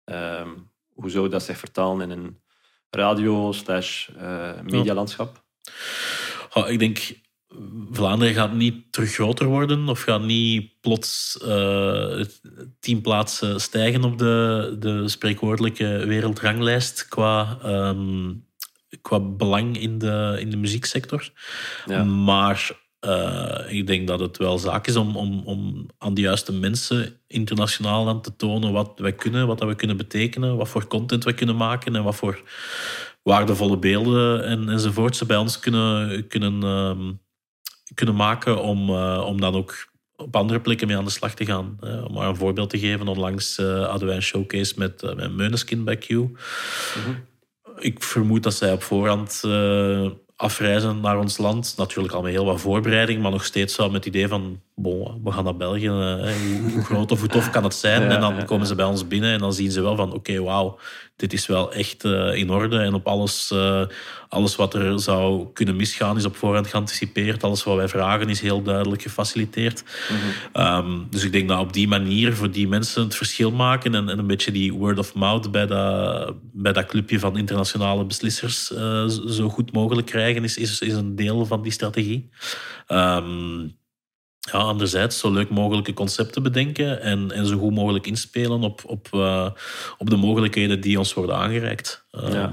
[0.04, 0.50] Ehm,
[0.94, 2.42] hoe zou dat zich vertalen in een
[2.90, 5.44] radio slash eh, medialandschap?
[6.54, 6.98] Ja, ik denk,
[7.92, 12.22] Vlaanderen gaat niet terug groter worden of gaat niet plots eh,
[12.80, 18.34] tien plaatsen stijgen op de, de spreekwoordelijke wereldranglijst qua, ehm,
[19.02, 21.30] qua belang in de, in de muzieksector.
[21.86, 22.04] Ja.
[22.04, 26.54] Maar eh, ik denk dat het wel zaak is om, om, om aan de juiste
[26.54, 30.88] mensen internationaal aan te tonen wat wij kunnen, wat dat we kunnen betekenen, wat voor
[30.88, 32.44] content we kunnen maken en wat voor
[33.24, 37.14] waardevolle beelden en, enzovoort ze bij ons kunnen, kunnen, ehm,
[37.94, 41.46] kunnen maken om, eh, om dan ook op andere plekken mee aan de slag te
[41.46, 41.78] gaan.
[41.80, 45.14] Eh, om maar een voorbeeld te geven, onlangs eh, hadden wij een showcase met, uh,
[45.14, 46.10] met Meuneskin bij Q.
[47.78, 49.44] Ik vermoed dat zij op voorhand
[50.36, 51.74] afreizen naar ons land.
[51.78, 55.22] Natuurlijk al met heel wat voorbereiding, maar nog steeds wel met het idee van bon,
[55.24, 55.88] we gaan naar België.
[55.88, 56.34] eh,
[56.74, 58.02] hoe, groot of hoe tof kan het zijn?
[58.08, 60.42] Ja, en dan komen ze bij ons binnen en dan zien ze wel van oké,
[60.42, 60.80] wauw,
[61.16, 62.80] dit is wel echt eh, in orde.
[62.80, 63.82] En op alles, eh,
[64.30, 67.44] alles wat er zou kunnen misgaan is op voorhand geanticipeerd.
[67.44, 69.84] Alles wat wij vragen is heel duidelijk gefaciliteerd.
[70.54, 74.10] Ehm, dus ik denk dat op die manier voor die mensen het verschil maken en,
[74.10, 78.74] en een beetje die word of mouth bij dat, bij dat clubje van internationale beslissers
[78.74, 82.30] eh, zo goed mogelijk krijgen, is, is, is een deel van die strategie.
[82.88, 83.66] Ehm,
[84.52, 89.08] ja, anderzijds zo leuk mogelijke concepten bedenken en, en zo goed mogelijk inspelen op, op,
[89.12, 89.50] eh,
[89.98, 92.06] op de mogelijkheden die ons worden aangereikt.
[92.12, 92.52] Ehm, Ja.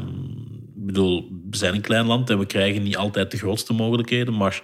[0.77, 4.37] Ik bedoel, we zijn een klein land en we krijgen niet altijd de grootste mogelijkheden,
[4.37, 4.63] maar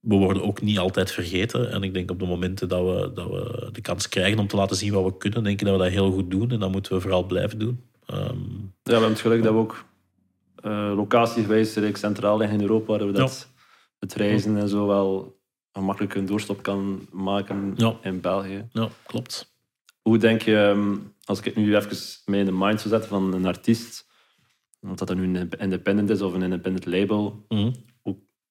[0.00, 1.70] we worden ook niet altijd vergeten.
[1.72, 4.56] En ik denk op de momenten dat we, dat we de kans krijgen om te
[4.56, 6.50] laten zien wat we kunnen, denk ik dat we dat heel goed doen.
[6.50, 7.80] En dat moeten we vooral blijven doen.
[8.06, 8.32] Ehm, Ja,
[8.82, 9.84] we hebben het geluk dat we ook
[10.62, 13.48] eh locatiegewijs redelijk centraal liggen in Europa, waar we dat,
[13.98, 15.38] het reizen en zo wel
[15.72, 17.96] een makkelijke doorstop kan maken Ja.
[18.02, 18.68] in België.
[18.72, 19.54] ja, klopt.
[20.02, 23.08] Hoe denk je, ehm, als ik het nu even mee in de mind zou zetten
[23.08, 24.08] van een artiest,
[24.80, 27.72] of dat nu een independent is of een independent label, Mhm.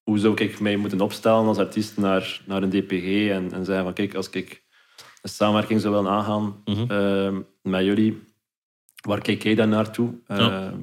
[0.04, 3.84] hoe zou ik mij moeten opstellen als artiest naar, naar een DPG en, en zeggen
[3.84, 4.64] van kijk, als ik
[5.22, 6.92] een samenwerking zou willen aangaan Mhm.
[6.92, 8.24] ehm, met jullie,
[9.02, 10.14] waar kijk jij dan naartoe?
[10.28, 10.38] Ja.
[10.38, 10.80] Ehm,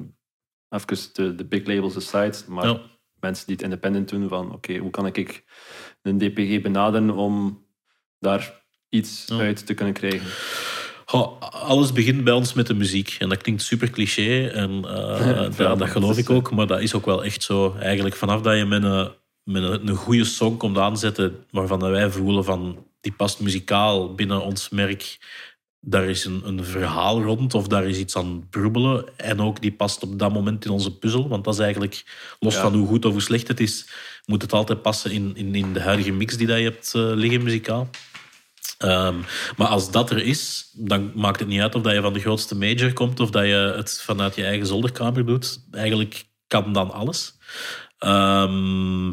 [0.69, 2.81] even de, de big labels aside, maar Ja.
[3.19, 5.43] mensen die het independent doen van oké, hoe kan ik
[6.07, 7.65] een DPG benaderen om
[8.19, 8.53] daar
[8.89, 9.37] iets Ja.
[9.37, 10.27] uit te kunnen krijgen?
[11.05, 13.15] Goh, alles begint bij ons met de muziek.
[13.19, 14.47] En dat klinkt super cliché.
[14.47, 16.51] En eh, dat, geloof ik ook.
[16.51, 17.75] Maar dat is ook wel echt zo.
[17.79, 19.11] Eigenlijk vanaf dat je met een,
[19.43, 21.45] met een, een goede song komt aanzetten.
[21.51, 22.85] waarvan dat wij voelen van.
[23.01, 25.17] die past muzikaal binnen ons merk.
[25.79, 27.53] Daar is een, een verhaal rond.
[27.53, 29.17] of daar is iets aan broebelen.
[29.17, 31.27] En ook die past op dat moment in onze puzzel.
[31.27, 32.05] Want dat is eigenlijk.
[32.39, 32.61] los Ja.
[32.61, 33.87] van hoe goed of hoe slecht het is.
[34.25, 37.01] moet het altijd passen in, in, in de huidige mix die dat je hebt eh,
[37.01, 37.89] liggen muzikaal.
[38.77, 39.15] Ehm,
[39.57, 42.19] maar als dat er is, dan maakt het niet uit of dat je van de
[42.19, 45.63] grootste major komt of dat je het vanuit je eigen zolderkamer doet.
[45.71, 47.37] Eigenlijk kan dan alles.
[47.97, 49.11] Ehm,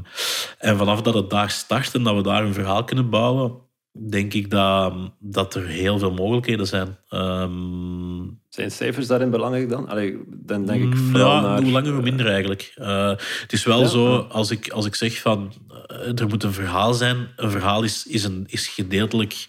[0.59, 3.64] en vanaf dat het daar start en dat we daar een verhaal kunnen bouwen,
[3.95, 6.99] denk ik dat, dat er heel veel mogelijkheden zijn.
[7.09, 9.89] Ehm, Zijn cijfers daarin belangrijk dan?
[9.89, 11.63] Allee, dan denk ik vooral ja, naar...
[11.63, 12.73] hoe langer hoe minder eigenlijk.
[12.75, 13.09] Eh,
[13.41, 13.87] het is wel Ja?
[13.87, 15.53] zo, als ik, als ik zeg van
[15.87, 17.29] eh, er moet een verhaal zijn.
[17.37, 19.47] Een verhaal is, is, een, is gedeeltelijk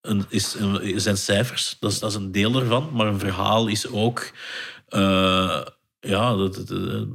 [0.00, 1.76] een, is, een, zijn cijfers.
[1.80, 2.90] Dat is, dat is een deel ervan.
[2.92, 4.30] Maar een verhaal is ook
[4.88, 5.60] eh,
[6.00, 7.08] ja, het, het, het,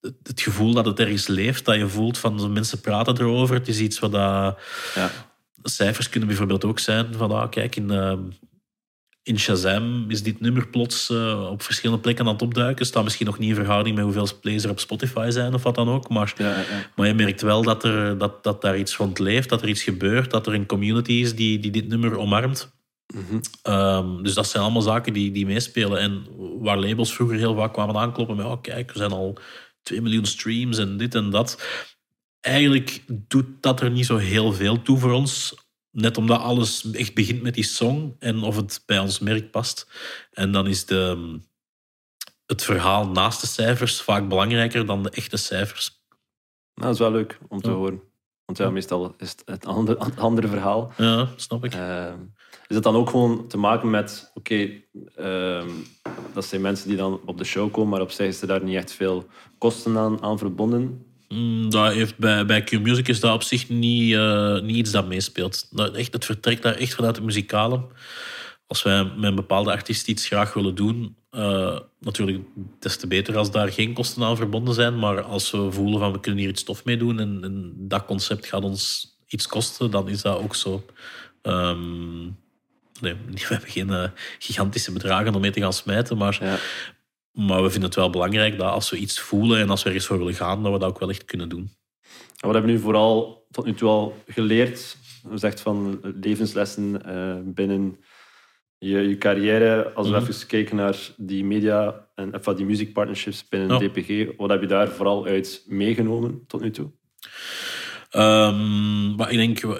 [0.00, 1.64] het, het gevoel dat het ergens leeft.
[1.64, 3.54] Dat je voelt van de mensen praten erover.
[3.54, 4.58] Het is iets wat dat,
[4.94, 5.10] Ja.
[5.62, 8.18] Cijfers kunnen bijvoorbeeld ook zijn van ah, kijk, in, eh,
[9.22, 12.86] in Shazam is dit nummer plots eh, op verschillende plekken aan het opduiken.
[12.86, 15.74] Staat misschien nog niet in verhouding met hoeveel plays er op Spotify zijn of wat
[15.74, 16.08] dan ook.
[16.08, 16.90] Maar, Ja, ja, ja.
[16.96, 19.82] maar je merkt wel dat, er, dat, dat daar iets rond leeft, dat er iets
[19.82, 22.78] gebeurt, dat er een community is die, die dit nummer omarmt.
[23.14, 23.40] Mhm.
[23.62, 25.98] Ehm, dus dat zijn allemaal zaken die, die meespelen.
[25.98, 26.26] En
[26.60, 29.38] waar labels vroeger heel vaak kwamen aankloppen met oh, kijk, er zijn al
[29.82, 31.62] 2 miljoen streams en dit en dat.
[32.40, 35.54] Eigenlijk doet dat er niet zo heel veel toe voor ons.
[35.90, 39.86] Net omdat alles echt begint met die song en of het bij ons merk past.
[40.32, 41.38] En dan is de,
[42.46, 46.02] het verhaal naast de cijfers vaak belangrijker dan de echte cijfers.
[46.74, 47.74] Nou, dat is wel leuk om te Ja.
[47.76, 48.00] horen.
[48.44, 50.92] Want ja, meestal is het het andere, het andere verhaal.
[50.96, 51.74] Ja, snap ik.
[51.74, 52.18] Ehm,
[52.66, 54.70] is het dan ook gewoon te maken met, oké,
[55.14, 55.68] ehm,
[56.34, 58.62] dat zijn mensen die dan op de show komen, maar op zich is er daar
[58.64, 59.26] niet echt veel
[59.58, 61.04] kosten aan, aan verbonden.
[61.34, 65.06] Mm, Dat heeft bij, bij Q-Music is dat op zich niet, eh, niet iets dat
[65.08, 65.68] meespeelt.
[65.70, 67.86] Dat echt, het vertrekt daar echt vanuit het muzikale.
[68.66, 72.38] Als wij met een bepaalde artiest iets graag willen doen, eh, natuurlijk
[72.78, 74.98] des te beter als daar geen kosten aan verbonden zijn.
[74.98, 78.04] Maar als we voelen van we kunnen hier iets tof mee doen en, en dat
[78.04, 80.84] concept gaat ons iets kosten, dan is dat ook zo.
[81.42, 82.22] Ehm,
[83.00, 86.58] nee, we hebben geen eh, gigantische bedragen om mee te gaan smijten, maar Ja.
[87.32, 90.06] Maar we vinden het wel belangrijk dat als we iets voelen en als we ergens
[90.06, 91.60] voor willen gaan, dat we dat ook wel echt kunnen doen.
[91.60, 94.96] En wat hebben we nu vooral tot nu toe al geleerd?
[95.30, 97.98] Je zegt van levenslessen eh, binnen
[98.78, 99.92] je, je carrière.
[99.92, 100.22] Als we Mhm.
[100.30, 103.78] even kijken naar die media en enfin, die music partnerships binnen.
[103.78, 106.90] DPG, wat heb je daar vooral uit meegenomen tot nu toe?
[108.10, 109.78] Ehm, maar ik denk,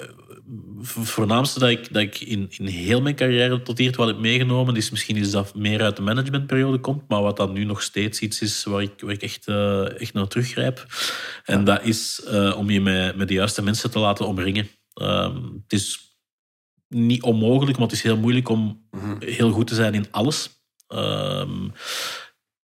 [0.82, 4.76] voornaamste dat ik, dat ik in, in heel mijn carrière tot hier toe heb meegenomen,
[4.76, 8.20] is misschien iets dat meer uit de managementperiode komt, maar wat dan nu nog steeds
[8.20, 10.86] iets is waar ik, waar ik echt, eh, echt naar teruggrijp.
[11.44, 14.68] En dat is eh, om je met, met de juiste mensen te laten omringen.
[14.94, 16.16] Ehm, het is
[16.88, 20.50] niet onmogelijk, maar het is heel moeilijk om heel goed te zijn in alles.
[20.86, 21.68] Ehm,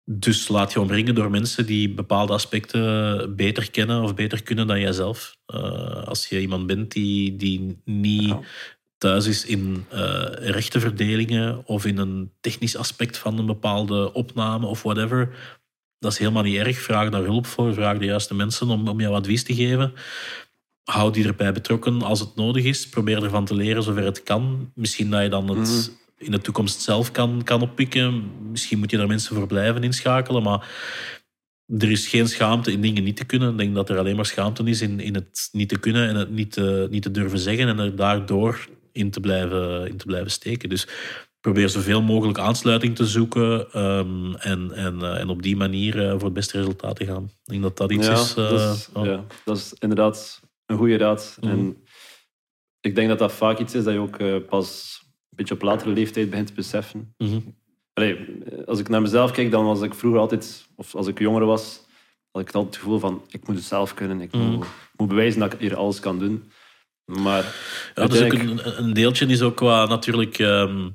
[0.05, 4.81] dus laat je omringen door mensen die bepaalde aspecten beter kennen of beter kunnen dan
[4.81, 5.37] jijzelf.
[5.47, 8.35] Eh, als je iemand bent die, die niet
[8.99, 14.83] thuis is in eh rechtenverdelingen of in een technisch aspect van een bepaalde opname of
[14.83, 15.35] whatever,
[15.99, 16.79] dat is helemaal niet erg.
[16.79, 19.93] Vraag daar hulp voor, vraag de juiste mensen om, om jou advies te geven.
[20.85, 22.88] Hou die erbij betrokken als het nodig is.
[22.88, 24.73] Probeer ervan te leren zover het kan.
[24.75, 28.30] Misschien dat je dan het in de toekomst zelf kan, kan oppikken.
[28.50, 30.42] Misschien moet je daar mensen voor blijven inschakelen.
[30.42, 30.68] Maar
[31.78, 33.50] er is geen schaamte in dingen niet te kunnen.
[33.50, 36.14] Ik denk dat er alleen maar schaamte is in, in het niet te kunnen en
[36.14, 37.68] het niet te, niet te durven zeggen.
[37.68, 40.68] En er daardoor in te blijven, in te blijven steken.
[40.68, 40.87] Dus
[41.40, 46.11] probeer zoveel mogelijk aansluiting te zoeken ehm, en, en, eh, en op die manier eh,
[46.11, 47.24] voor het beste resultaat te gaan.
[47.24, 48.35] Ik denk dat dat iets ja, is.
[48.35, 49.04] eh, dat is, ja.
[49.04, 51.38] ja, dat is inderdaad een goede raad.
[51.40, 51.50] Mhm.
[51.50, 51.76] En
[52.82, 55.00] ik denk dat dat vaak iets is dat je ook eh, pas
[55.33, 57.14] een beetje op latere leeftijd begint te beseffen.
[57.18, 57.38] Mhm.
[57.95, 58.16] Allee,
[58.66, 61.81] als ik naar mezelf kijk, dan was ik vroeger altijd, of als ik jonger was,
[62.31, 64.21] had ik altijd het gevoel van ik moet het zelf kunnen.
[64.21, 64.42] Ik Mhm.
[64.51, 66.51] moet, ik moet bewijzen dat ik hier alles kan doen.
[67.05, 67.55] Maar
[67.95, 70.38] Ja, dus ook een, een deeltje is ook qua natuurlijk.
[70.38, 70.88] ehm,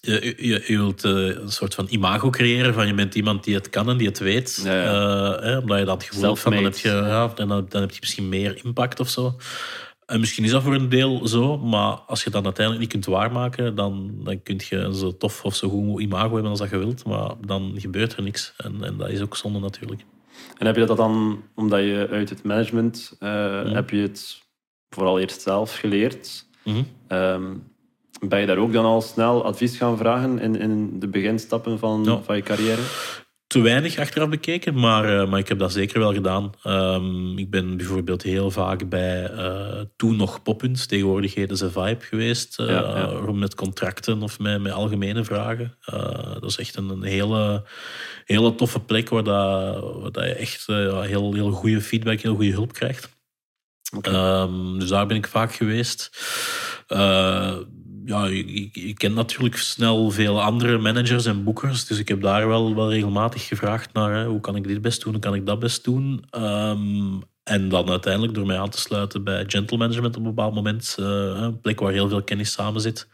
[0.00, 3.54] je, je, je wilt eh, een soort van imago creëren van je bent iemand die
[3.54, 4.60] het kan en die het weet.
[4.64, 5.36] Ja, ja.
[5.36, 7.90] Eh, hè, omdat je dat gevoel hebt van dan heb, je, ja, dan, dan heb
[7.90, 9.36] je misschien meer impact of zo.
[10.10, 13.14] En misschien is dat voor een deel zo, maar als je dat uiteindelijk niet kunt
[13.14, 16.78] waarmaken, dan, dan kun je zo tof of zo goed imago hebben als dat je
[16.78, 18.54] wilt, maar dan gebeurt er niks.
[18.56, 20.04] En, en dat is ook zonde natuurlijk.
[20.58, 24.42] En heb je dat dan, omdat je uit het management, eh, heb je het
[24.88, 26.46] vooral eerst zelf geleerd?
[26.64, 26.82] Mhm.
[27.08, 27.44] Ehm,
[28.28, 32.04] ben je daar ook dan al snel advies gaan vragen in, in de beginstappen van,
[32.04, 32.22] Ja.
[32.22, 32.82] van je carrière?
[33.50, 36.52] Te weinig achteraf bekeken, maar, eh, maar ik heb dat zeker wel gedaan.
[36.62, 42.00] Ehm, ik ben bijvoorbeeld heel vaak bij eh, toen nog Poppunt, tegenwoordig heten ze Vibe
[42.00, 43.04] geweest, Ja, ja.
[43.04, 45.76] rond met contracten of met, met algemene vragen.
[46.40, 47.64] Dat is echt een, een hele,
[48.24, 52.52] hele toffe plek waar, dat, waar dat je echt heel, heel goede feedback, heel goede
[52.52, 53.08] hulp krijgt.
[54.00, 56.10] Ehm, dus daar ben ik vaak geweest.
[58.10, 61.86] Ja, ik, ken natuurlijk snel veel andere managers en boekers.
[61.86, 65.12] Dus ik heb daar wel, wel regelmatig gevraagd naar hoe kan ik dit best doen,
[65.12, 66.24] hoe kan ik dat best doen.
[66.30, 70.54] Ehm, en dan uiteindelijk door mij aan te sluiten bij Gentle Management op een bepaald
[70.54, 73.08] moment, eh, een plek waar heel veel kennis samen zit,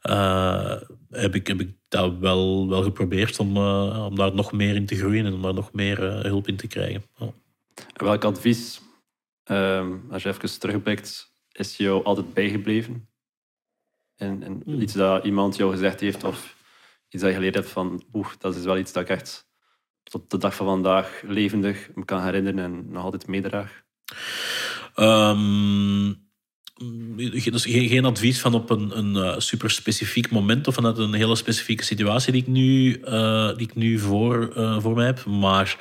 [0.00, 0.76] eh,
[1.10, 4.86] heb, ik, heb ik dat wel, wel geprobeerd om, eh, om daar nog meer in
[4.86, 7.02] te groeien en om daar nog meer hulp in te krijgen.
[7.96, 8.80] Welk advies,
[9.44, 13.10] ehm, als je even terugblikt, is jou altijd bijgebleven?
[14.22, 14.80] En, en Hmm.
[14.80, 16.56] iets dat iemand jou gezegd heeft of
[17.08, 19.50] iets dat je geleerd hebt van oeh, dat is wel iets dat ik echt
[20.02, 23.82] tot de dag van vandaag levendig me kan herinneren en nog altijd meedraag?
[24.94, 26.12] Ehm,
[27.44, 31.14] dus geen, geen advies van op een, een eh, super specifiek moment of vanuit een
[31.14, 35.24] hele specifieke situatie die ik nu, eh, die ik nu voor, eh, voor mij heb.
[35.24, 35.76] Maar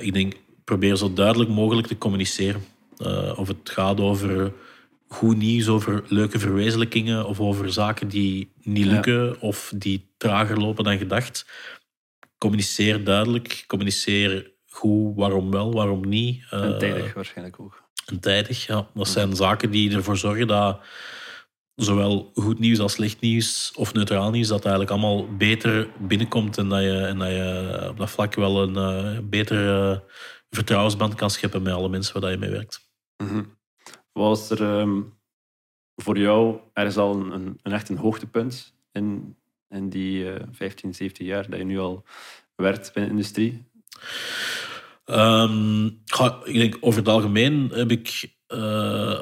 [0.00, 2.64] ik denk, probeer zo duidelijk mogelijk te communiceren.
[3.36, 4.52] Of het gaat over
[5.08, 8.92] goed nieuws, over leuke verwezenlijkingen of over zaken die niet Ja.
[8.92, 11.46] lukken of die trager lopen dan gedacht.
[12.38, 16.44] Communiceer duidelijk, communiceer goed waarom wel, waarom niet.
[16.50, 17.82] En Eh, tijdig waarschijnlijk ook.
[18.06, 18.88] en tijdig, ja.
[18.94, 20.80] Dat zijn zaken die ervoor zorgen dat
[21.74, 26.68] zowel goed nieuws als slecht nieuws of neutraal nieuws, dat eigenlijk allemaal beter binnenkomt en
[26.68, 30.02] dat je, en dat je op dat vlak wel een eh, betere
[30.50, 32.88] vertrouwensband kan scheppen met alle mensen waar dat je mee werkt.
[33.16, 33.42] Mhm.
[34.14, 35.00] Was er ehm,
[35.96, 39.36] voor jou ergens al een, een, een echt een hoogtepunt in,
[39.68, 42.04] in die eh 15, 17 jaar dat je nu al
[42.54, 43.64] werkt bij de industrie?
[45.04, 45.86] Ehm,
[46.44, 49.18] ik denk over het algemeen heb ik eh,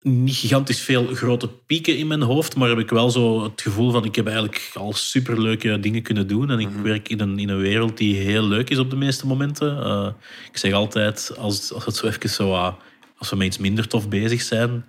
[0.00, 3.90] niet gigantisch veel grote pieken in mijn hoofd, maar heb ik wel zo het gevoel
[3.90, 6.82] van ik heb eigenlijk al superleuke dingen kunnen doen en ik Mhm.
[6.82, 9.82] werk in een, in een wereld die heel leuk is op de meeste momenten.
[9.84, 10.08] Eh,
[10.50, 12.74] ik zeg altijd, als, als het zo even zo, ah,
[13.18, 14.84] als we met iets minder tof bezig zijn,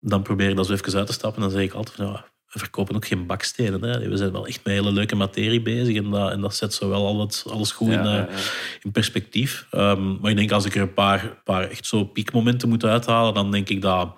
[0.00, 1.42] dan probeer ik dat zo even uit te stappen.
[1.42, 3.82] Dan zeg ik altijd van, ja, we verkopen ook geen bakstenen.
[3.82, 4.08] Hè.
[4.08, 6.88] We zijn wel echt met hele leuke materie bezig en dat, en dat zet zo
[6.88, 8.42] wel alles, alles goed in, Ja, eh, ja, ja.
[8.82, 9.66] in perspectief.
[9.70, 13.34] Ehm, maar ik denk als ik er een paar, paar echt zo piekmomenten moet uithalen,
[13.34, 14.14] dan denk ik dat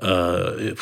[0.00, 0.72] eh,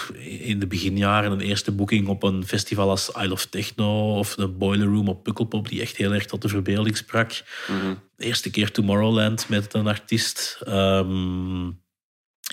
[0.48, 4.48] in de beginjaren een eerste boeking op een festival als Isle of Techno of de
[4.48, 7.42] Boiler Room op Pukkelpop, die echt heel erg tot de verbeelding sprak.
[7.68, 7.94] Mhm.
[8.16, 10.60] Eerste keer Tomorrowland met een artiest.
[10.64, 11.70] Ehm,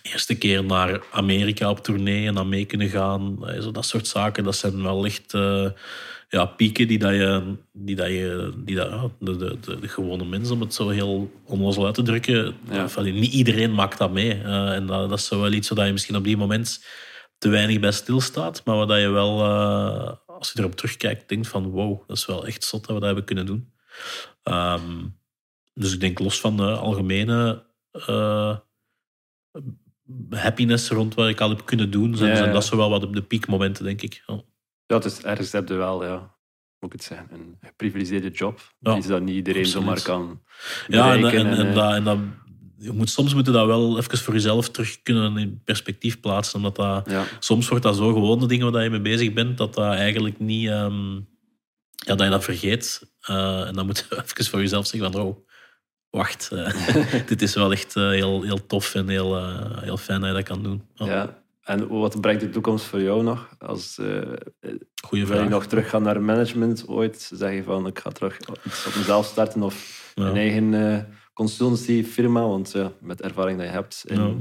[0.01, 3.47] eerste keer naar Amerika op tournee en dan mee kunnen gaan.
[3.47, 5.69] Eh, Zo dat soort zaken, dat zijn wel echt eh,
[6.35, 9.87] ja, pieken die, dat je, die, dat je die dat, ja, de, de, de, de
[9.87, 12.87] gewone mens, om het zo heel onnozel uit te drukken, Ja.
[12.95, 14.33] allee, niet iedereen maakt dat mee.
[14.41, 16.85] Eh, en dat, dat is zo wel iets waar je misschien op die moment
[17.37, 21.47] te weinig bij stilstaat, maar waar dat je wel, eh, als je erop terugkijkt, denkt
[21.47, 23.73] van wow, dat is wel echt zot dat we dat hebben kunnen doen.
[24.43, 25.03] Ehm,
[25.73, 28.57] dus ik denk los van de algemene eh,
[30.29, 33.03] happiness rond wat ik al heb kunnen doen, zijn, Ja, zijn dat zo wel wat
[33.03, 34.23] op de piekmomenten, denk ik.
[34.87, 36.35] Ja, het is ergens heb je wel, ja,
[36.79, 38.73] moet ik het zeggen, een geprivilegeerde job.
[38.79, 39.83] Ja, Iets dat niet iedereen absoluut.
[39.83, 40.41] zomaar kan
[40.87, 42.17] Ja, en, en, en, eh, dat, en dat,
[42.77, 46.55] je moet, soms moet je dat wel even voor jezelf terug kunnen in perspectief plaatsen.
[46.55, 47.23] Omdat dat, ja.
[47.39, 50.39] soms wordt dat zo gewoon de dingen waar je mee bezig bent, dat dat eigenlijk
[50.39, 50.67] niet...
[50.67, 51.15] ehm,
[52.05, 53.13] ja, dat je dat vergeet.
[53.21, 55.47] Eh, en dan moet je even voor jezelf zeggen van, oh,
[56.09, 56.49] wacht.
[56.51, 60.43] eh, dit is wel echt heel, heel tof en heel, heel fijn dat je dat
[60.43, 60.87] kan doen.
[60.93, 61.43] Ja.
[61.65, 63.49] En wat brengt de toekomst voor jou nog?
[63.59, 64.21] Als, eh,
[65.07, 67.31] Goeie wil je nog terug gaan naar management ooit?
[67.33, 70.23] Zeg je van, ik ga terug iets op mezelf starten of Ja.
[70.25, 70.99] een eigen eh
[71.33, 72.41] consultancy-firma?
[72.47, 74.31] Want ja, met ervaring die je hebt in Ja.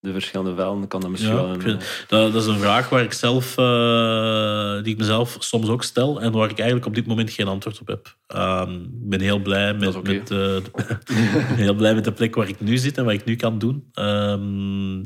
[0.00, 1.60] de verschillende velden, kan dat misschien wel een...
[1.60, 5.82] vind- dat, dat is een vraag waar ik zelf, eh, die ik mezelf soms ook
[5.82, 8.16] stel en waar ik eigenlijk op dit moment geen antwoord op heb.
[8.26, 10.62] Ehm, ik ben heel blij met, met, eh, de-
[11.64, 13.88] heel blij met de plek waar ik nu zit en wat ik nu kan doen.
[13.92, 15.02] Ehm,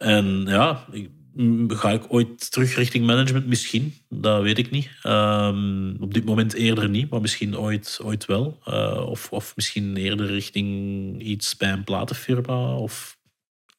[0.00, 3.46] en ja, ik- m, ga ik ooit terug richting management?
[3.46, 4.90] Misschien, dat weet ik niet.
[5.02, 8.58] Ehm, op dit moment eerder niet, maar misschien ooit, ooit wel.
[8.64, 13.18] Eh, of, of misschien eerder richting iets bij een platenfirma of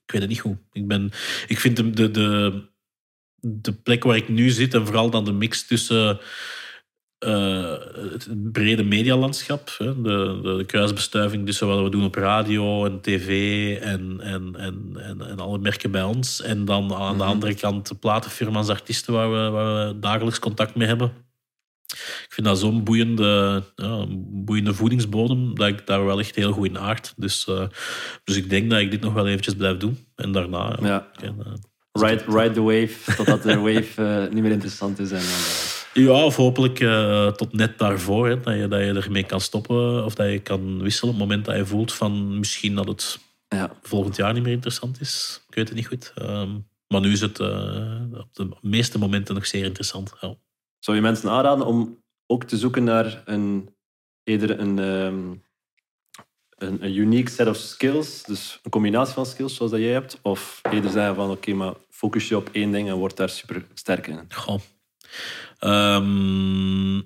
[0.06, 0.58] ik weet het niet goed.
[0.72, 1.12] Ik, ben,
[1.48, 2.64] ik vind de, de, de,
[3.40, 6.20] de plek waar ik nu zit en vooral dan de mix tussen
[7.22, 7.74] eh,
[8.12, 13.28] het brede medialandschap, hè, de, de, kruisbestuiving tussen wat we doen op radio en tv
[13.78, 16.42] en, en, en, en, en alle merken bij ons.
[16.42, 20.76] En dan aan de andere kant de platenfirma's, artiesten waar we, waar we dagelijks contact
[20.76, 21.12] mee hebben.
[21.92, 26.68] Ik vind dat zo'n boeiende, ja, boeiende voedingsbodem dat ik daar wel echt heel goed
[26.68, 27.14] in aard.
[27.18, 27.68] Dus, eh,
[28.24, 30.06] dus ik denk dat ik dit nog wel eventjes blijf doen.
[30.16, 30.78] En daarna...
[30.82, 31.08] Ja.
[31.22, 31.30] eh,
[31.92, 35.12] Ride, ride the wave, totdat de wave niet meer interessant is.
[35.12, 35.22] En
[35.94, 38.28] Ja, of hopelijk eh, tot net daarvoor.
[38.28, 41.28] Hè, dat, je, dat je ermee kan stoppen of dat je kan wisselen op het
[41.28, 43.72] moment dat je voelt van misschien dat het ja.
[43.82, 45.44] volgend jaar niet meer interessant is.
[45.48, 46.12] Ik weet het niet goed.
[46.16, 46.50] Ehm,
[46.88, 50.14] maar nu is het eh, op de meeste momenten nog zeer interessant.
[50.22, 50.36] Ja.
[50.80, 53.76] Zou je mensen aanraden om ook te zoeken naar een,
[54.24, 55.30] eerder een, ehm,
[56.58, 60.20] een, een unique set of skills, dus een combinatie van skills zoals dat jij hebt,
[60.22, 63.66] of eerder zeggen van oké, maar focus je op één ding en word daar super
[63.74, 64.20] sterk in.
[64.30, 64.60] Goh.
[65.60, 67.02] Ehm,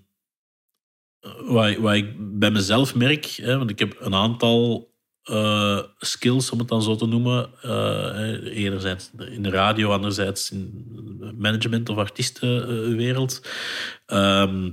[1.45, 4.93] wat, ik- wat ik bij mezelf merk, hè, want ik heb een aantal
[5.23, 7.49] eh, skills, om het dan zo te noemen.
[7.61, 10.85] eh, enerzijds in de radio, anderzijds in
[11.19, 13.41] de management- of artiestenwereld.
[14.05, 14.71] Ehm,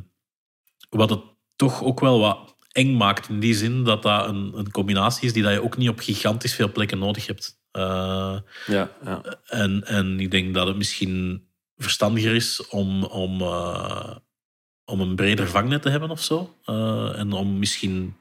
[0.90, 1.20] wat het
[1.56, 5.32] toch ook wel wat eng maakt in die zin dat dat een, een combinatie is
[5.32, 7.60] die dat je ook niet op gigantisch veel plekken nodig hebt.
[7.70, 9.22] Eh, Ja, ja.
[9.44, 11.46] en, en ik denk dat het misschien
[11.76, 14.16] verstandiger is om, om, eh,
[14.84, 16.54] om een breder vangnet te hebben of zo.
[16.64, 18.16] Eh, en om misschien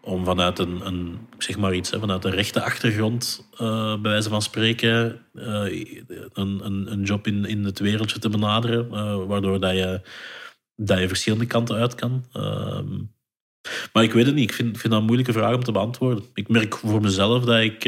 [0.00, 4.28] om vanuit een, een zeg maar iets, hè, vanuit een rechte achtergrond, eh, bij wijze
[4.28, 8.88] van spreken, een, een, een job in, in het wereldje te benaderen,
[9.26, 10.00] waardoor dat je,
[10.76, 12.24] dat je verschillende kanten uit kan.
[12.32, 12.98] Ehm,
[13.92, 14.50] maar ik weet het niet.
[14.50, 16.24] Ik vind, vind dat een moeilijke vraag om te beantwoorden.
[16.34, 17.84] Ik merk voor mezelf dat ik,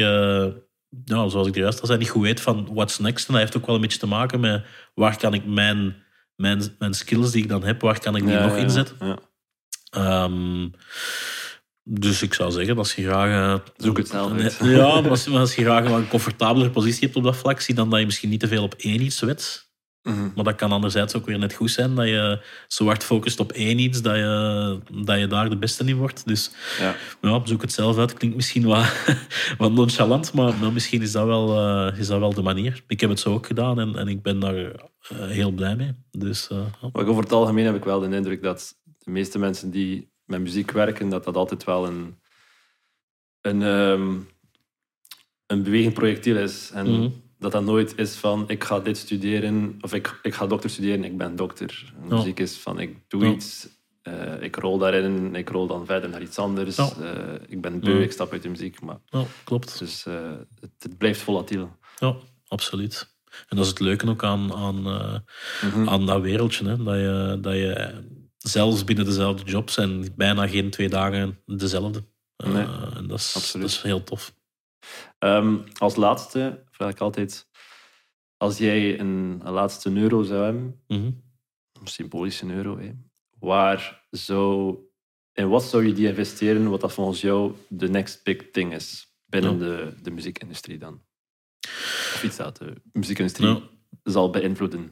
[1.05, 3.27] ja, zoals ik juist al zei, niet goed weet van what's next.
[3.27, 4.63] En dat heeft ook wel een beetje te maken met
[4.93, 5.95] waar kan ik mijn,
[6.35, 8.95] mijn, mijn skills die ik dan heb, waar kan ik die Ja, nog ja, inzetten.
[8.99, 9.17] ja.
[9.89, 10.67] Ehm,
[11.83, 13.59] dus ik zou zeggen, als je graag...
[13.59, 14.57] eh, Zoek het uit.
[14.63, 17.75] Ja, maar als, maar als je graag een comfortabelere positie hebt op dat vlak, zie
[17.75, 19.70] dan dat je misschien niet te veel op één iets wet.
[20.03, 20.29] Mhm.
[20.35, 23.51] Maar dat kan anderzijds ook weer net goed zijn, dat je zo hard focust op
[23.51, 26.27] één iets, dat je, dat je daar de beste in wordt.
[26.27, 26.95] Dus Ja.
[27.21, 28.13] ja, zoek het zelf uit.
[28.13, 29.05] Klinkt misschien wat,
[29.57, 31.57] wat nonchalant, maar, maar misschien is dat, wel,
[31.89, 32.83] eh, is dat wel de manier.
[32.87, 34.71] Ik heb het zo ook gedaan en, en ik ben daar eh,
[35.09, 35.93] heel blij mee.
[36.11, 36.89] Dus ja.
[36.93, 40.41] Maar over het algemeen heb ik wel de indruk dat de meeste mensen die met
[40.41, 42.19] muziek werken, dat dat altijd wel een,
[43.41, 44.15] een, ehm,
[45.47, 46.71] een bewegend projectiel is.
[46.73, 47.09] En Mhm.
[47.41, 51.03] Dat dat nooit is van ik ga dit studeren, of ik, ik ga dokter studeren,
[51.03, 51.93] ik ben dokter.
[52.09, 52.15] Ja.
[52.15, 53.31] Muziek is van ik doe Ja.
[53.31, 53.67] iets,
[54.01, 56.75] eh, ik rol daarin, ik rol dan verder naar iets anders.
[56.75, 56.89] Ja.
[57.01, 58.81] Eh, ik ben beu, ik stap uit de muziek.
[58.81, 59.79] Maar, Ja, klopt.
[59.79, 61.75] dus eh, het, het blijft volatiel.
[61.97, 62.15] Ja,
[62.47, 63.15] absoluut.
[63.47, 64.81] En dat is het leuke ook aan, aan,
[65.61, 65.89] Mhm.
[65.89, 66.65] aan dat wereldje.
[66.67, 66.83] Hè?
[66.83, 67.93] Dat, je, dat je
[68.37, 72.03] zelfs binnen dezelfde job zijn bijna geen twee dagen dezelfde.
[72.37, 72.65] Nee,
[72.95, 73.67] en dat is, absoluut.
[73.67, 74.33] dat is heel tof.
[75.21, 77.47] Ehm, als laatste vraag ik altijd,
[78.37, 81.05] als jij een, een laatste euro zou hebben, Mhm.
[81.79, 82.91] een symbolische euro, hè,
[83.39, 84.77] waar zou,
[85.33, 89.07] in wat zou je die investeren, wat dat volgens jou de next big thing is
[89.25, 91.01] binnen de, de muziekindustrie dan?
[92.13, 93.63] Of iets dat de muziekindustrie
[94.03, 94.91] zal beïnvloeden.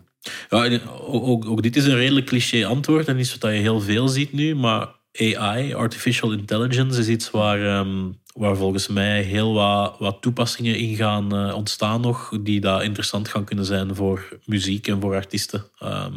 [0.49, 3.57] Ja, en ook, ook, ook dit is een redelijk cliché antwoord en iets wat je
[3.57, 9.21] heel veel ziet nu, maar AI, artificial intelligence, is iets waar, ehm, waar volgens mij
[9.21, 13.95] heel wat, wat toepassingen in gaan eh, ontstaan nog, die daar interessant gaan kunnen zijn
[13.95, 15.63] voor muziek en voor artiesten.
[15.79, 16.13] Ehm,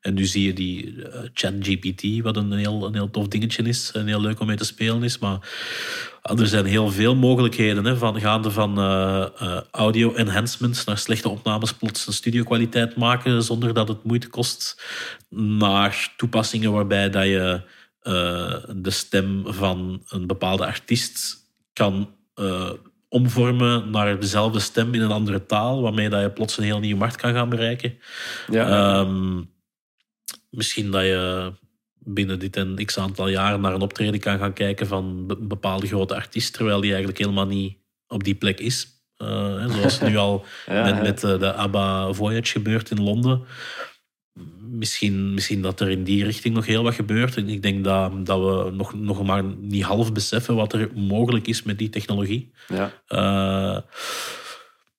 [0.00, 3.90] en nu zie je die eh, ChatGPT, wat een heel, een heel tof dingetje is,
[3.92, 5.38] en heel leuk om mee te spelen is, maar
[6.22, 11.74] er zijn heel veel mogelijkheden, hè, van, gaande van eh, audio enhancements naar slechte opnames
[11.74, 14.82] plots een studiokwaliteit maken zonder dat het moeite kost,
[15.58, 17.62] naar toepassingen waarbij dat je
[18.76, 21.39] de stem van een bepaalde artiest
[21.72, 22.70] kan eh,
[23.08, 26.98] omvormen naar dezelfde stem in een andere taal, waarmee dat je plots een heel nieuwe
[26.98, 27.98] markt kan gaan bereiken.
[28.50, 29.42] Ja, Ehm,
[30.50, 31.52] misschien dat je
[31.98, 35.86] binnen dit en x aantal jaren naar een optreden kan gaan kijken van een bepaalde
[35.86, 38.88] grote artiest, terwijl die eigenlijk helemaal niet op die plek is.
[39.16, 43.44] Eh, zoals nu al Ja, met, met eh, de ABBA Voyage gebeurt in Londen.
[44.58, 47.36] Misschien, misschien dat er in die richting nog heel wat gebeurt.
[47.36, 51.46] En ik denk dat, dat we nog, nog maar niet half beseffen wat er mogelijk
[51.46, 52.50] is met die technologie.
[52.68, 52.92] ja.
[53.06, 53.82] Eh,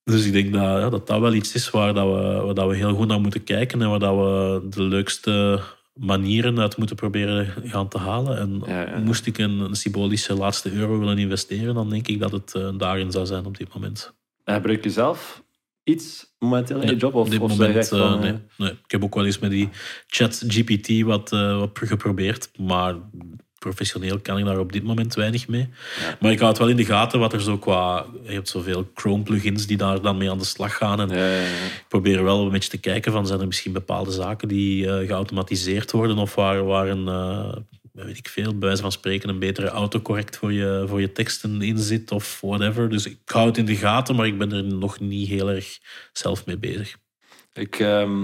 [0.04, 2.68] dus ik denk dat, ja, dat dat wel iets is waar, dat we, waar dat
[2.70, 5.60] we heel goed naar moeten kijken en waar dat we de leukste
[5.94, 8.38] manieren uit moeten proberen gaan te halen.
[8.38, 8.98] En Ja, ja.
[8.98, 12.70] moest ik een, een symbolische laatste euro willen investeren, dan denk ik dat het eh,
[12.78, 14.14] daarin zou zijn op dit moment.
[14.44, 15.44] En gebruik je zelf
[15.84, 17.14] iets momenteel in je job?
[17.14, 18.72] op Of, dit of zeg moment, eh, van, nee, eh, nee.
[18.72, 19.70] Ik heb ook wel eens met die
[20.08, 22.96] chat GPT wat, eh, wat geprobeerd, maar
[23.60, 25.70] professioneel kan ik daar op dit moment weinig mee.
[26.00, 26.18] Ja.
[26.20, 28.06] Maar ik hou het wel in de gaten wat er zo qua...
[28.24, 31.00] Je hebt zoveel Chrome-plugins die daar dan mee aan de slag gaan.
[31.00, 31.66] En ja, ja, ja.
[31.66, 35.92] ik probeer wel een beetje te kijken van zijn er misschien bepaalde zaken die geautomatiseerd
[35.92, 37.08] worden of waar, waar een,
[37.92, 41.62] weet ik veel, bij wijze van spreken een betere autocorrect voor je, voor je teksten
[41.62, 42.90] in zit of whatever.
[42.90, 45.80] Dus ik hou het in de gaten, maar ik ben er nog niet heel erg
[46.14, 46.98] zelf mee bezig.
[47.54, 48.24] Ik, ehm,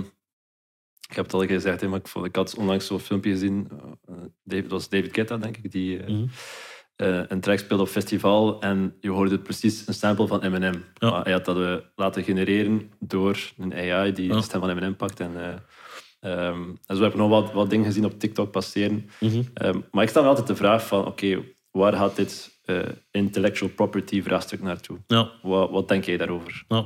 [1.10, 3.68] ik heb het al gezegd, hè, maar ik, vond, ik had onlangs zo'n filmpje gezien.
[4.06, 6.26] eh, David, dat was David Guetta, denk ik, die eh, Mhm.
[6.96, 8.62] eh, een track speelde op festival.
[8.62, 10.84] En je hoorde precies een sample van Eminem.
[10.94, 11.10] Ja.
[11.10, 14.36] Maar hij had dat laten genereren door een AI die Ja.
[14.36, 15.20] de stem van Eminem pakt.
[15.20, 15.64] En,
[16.20, 19.10] eh, ehm, en zo heb ik nog wat, wat dingen gezien op TikTok passeren.
[19.20, 19.42] Mhm.
[19.54, 22.80] Ehm, maar ik stel me altijd de vraag van, oké, waar gaat dit eh,
[23.12, 24.98] intellectual property vraagstuk naartoe?
[25.08, 26.64] Ja, Wat, wat denk jij daarover?
[26.68, 26.86] ja.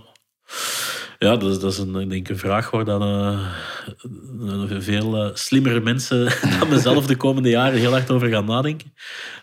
[1.20, 5.80] Ja, dat is, dat is een, denk een vraag waar dan, eh, veel eh, slimmere
[5.80, 6.26] mensen
[6.60, 8.94] dan mezelf de komende jaren heel hard over gaan nadenken.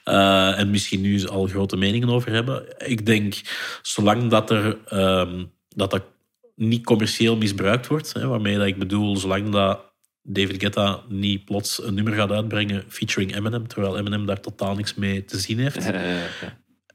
[0.04, 2.64] En misschien nu al grote meningen over hebben.
[2.86, 3.34] Ik denk,
[3.82, 6.02] zolang dat er, ehm, dat, dat
[6.58, 9.80] niet commercieel misbruikt wordt, hè, waarmee dat ik bedoel, zolang dat
[10.22, 14.94] David Guetta niet plots een nummer gaat uitbrengen featuring Eminem, terwijl Eminem daar totaal niks
[14.94, 16.26] mee te zien heeft, ja.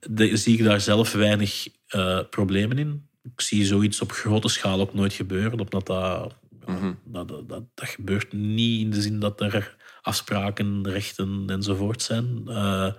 [0.10, 3.08] de- zie ik daar zelf weinig eh, problemen in.
[3.24, 6.34] Ik zie zoiets op grote schaal ook nooit gebeuren, omdat dat,
[6.66, 6.94] Mhm.
[7.06, 12.42] dat, dat, dat, dat gebeurt niet in de zin dat er afspraken, rechten enzovoort zijn.
[12.48, 12.92] Eh,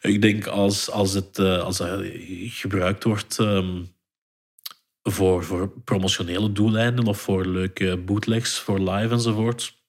[0.00, 2.00] ik denk als, als het eh, als dat
[2.48, 3.82] gebruikt wordt ehm,
[5.02, 9.80] voor, voor promotionele doeleinden of voor leuke bootlegs voor live enzovoort,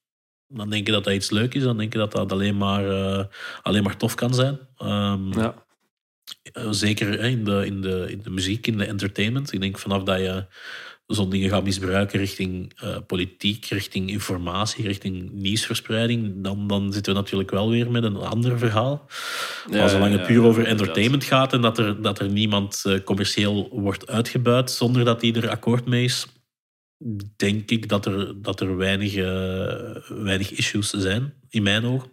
[0.48, 1.64] dan denk ik dat dat iets leuk is.
[1.64, 3.26] Dan denk ik dat dat alleen maar, eh,
[3.62, 4.60] alleen maar tof kan zijn.
[4.78, 5.66] Ehm, Ja.
[6.54, 9.54] eh, Zeker in, de, in, de, in de muziek, in de entertainment.
[9.54, 10.46] Ik denk vanaf dat je
[11.06, 17.20] zo'n dingen gaat misbruiken richting eh, politiek, richting informatie, richting nieuwsverspreiding, dan, dan zitten we
[17.20, 19.06] natuurlijk wel weer met een ander verhaal.
[19.70, 22.30] Ja, maar zolang ja, het puur ja, over entertainment gaat en dat er, dat er
[22.30, 26.26] niemand eh, commercieel wordt uitgebuit zonder dat die er akkoord mee is,
[27.36, 32.10] denk ik dat er, dat er weinig, eh, weinig issues zijn, in mijn ogen.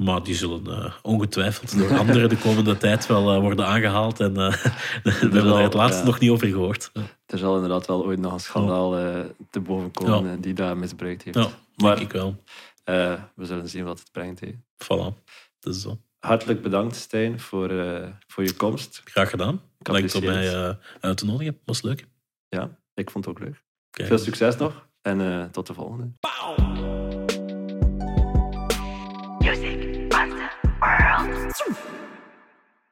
[0.00, 4.20] Maar die zullen eh, ongetwijfeld door anderen de komende tijd wel eh, worden aangehaald.
[4.20, 4.52] En eh,
[5.02, 6.04] we hebben er het laatste ja.
[6.06, 6.90] nog niet over gehoord.
[7.26, 9.20] Er zal inderdaad wel ooit nog een schandaal eh,
[9.50, 10.36] te boven komen Ja.
[10.36, 11.36] die daar misbruikt heeft.
[11.36, 12.36] Ja, maar denk ik wel.
[12.84, 14.40] eh, we zullen zien wat het brengt.
[14.40, 14.52] hè.
[14.84, 15.14] Voilà.
[15.60, 15.98] Dat is zo.
[16.18, 19.00] Hartelijk bedankt, Stijn, voor, eh, voor je komst.
[19.04, 19.60] Graag gedaan.
[19.78, 20.54] Bedankt om mij het.
[20.78, 21.58] eh, uit te nodigen.
[21.64, 22.06] Was leuk.
[22.48, 23.62] Ja, ik vond het ook leuk.
[23.90, 26.10] Veel succes nog en eh, tot de volgende.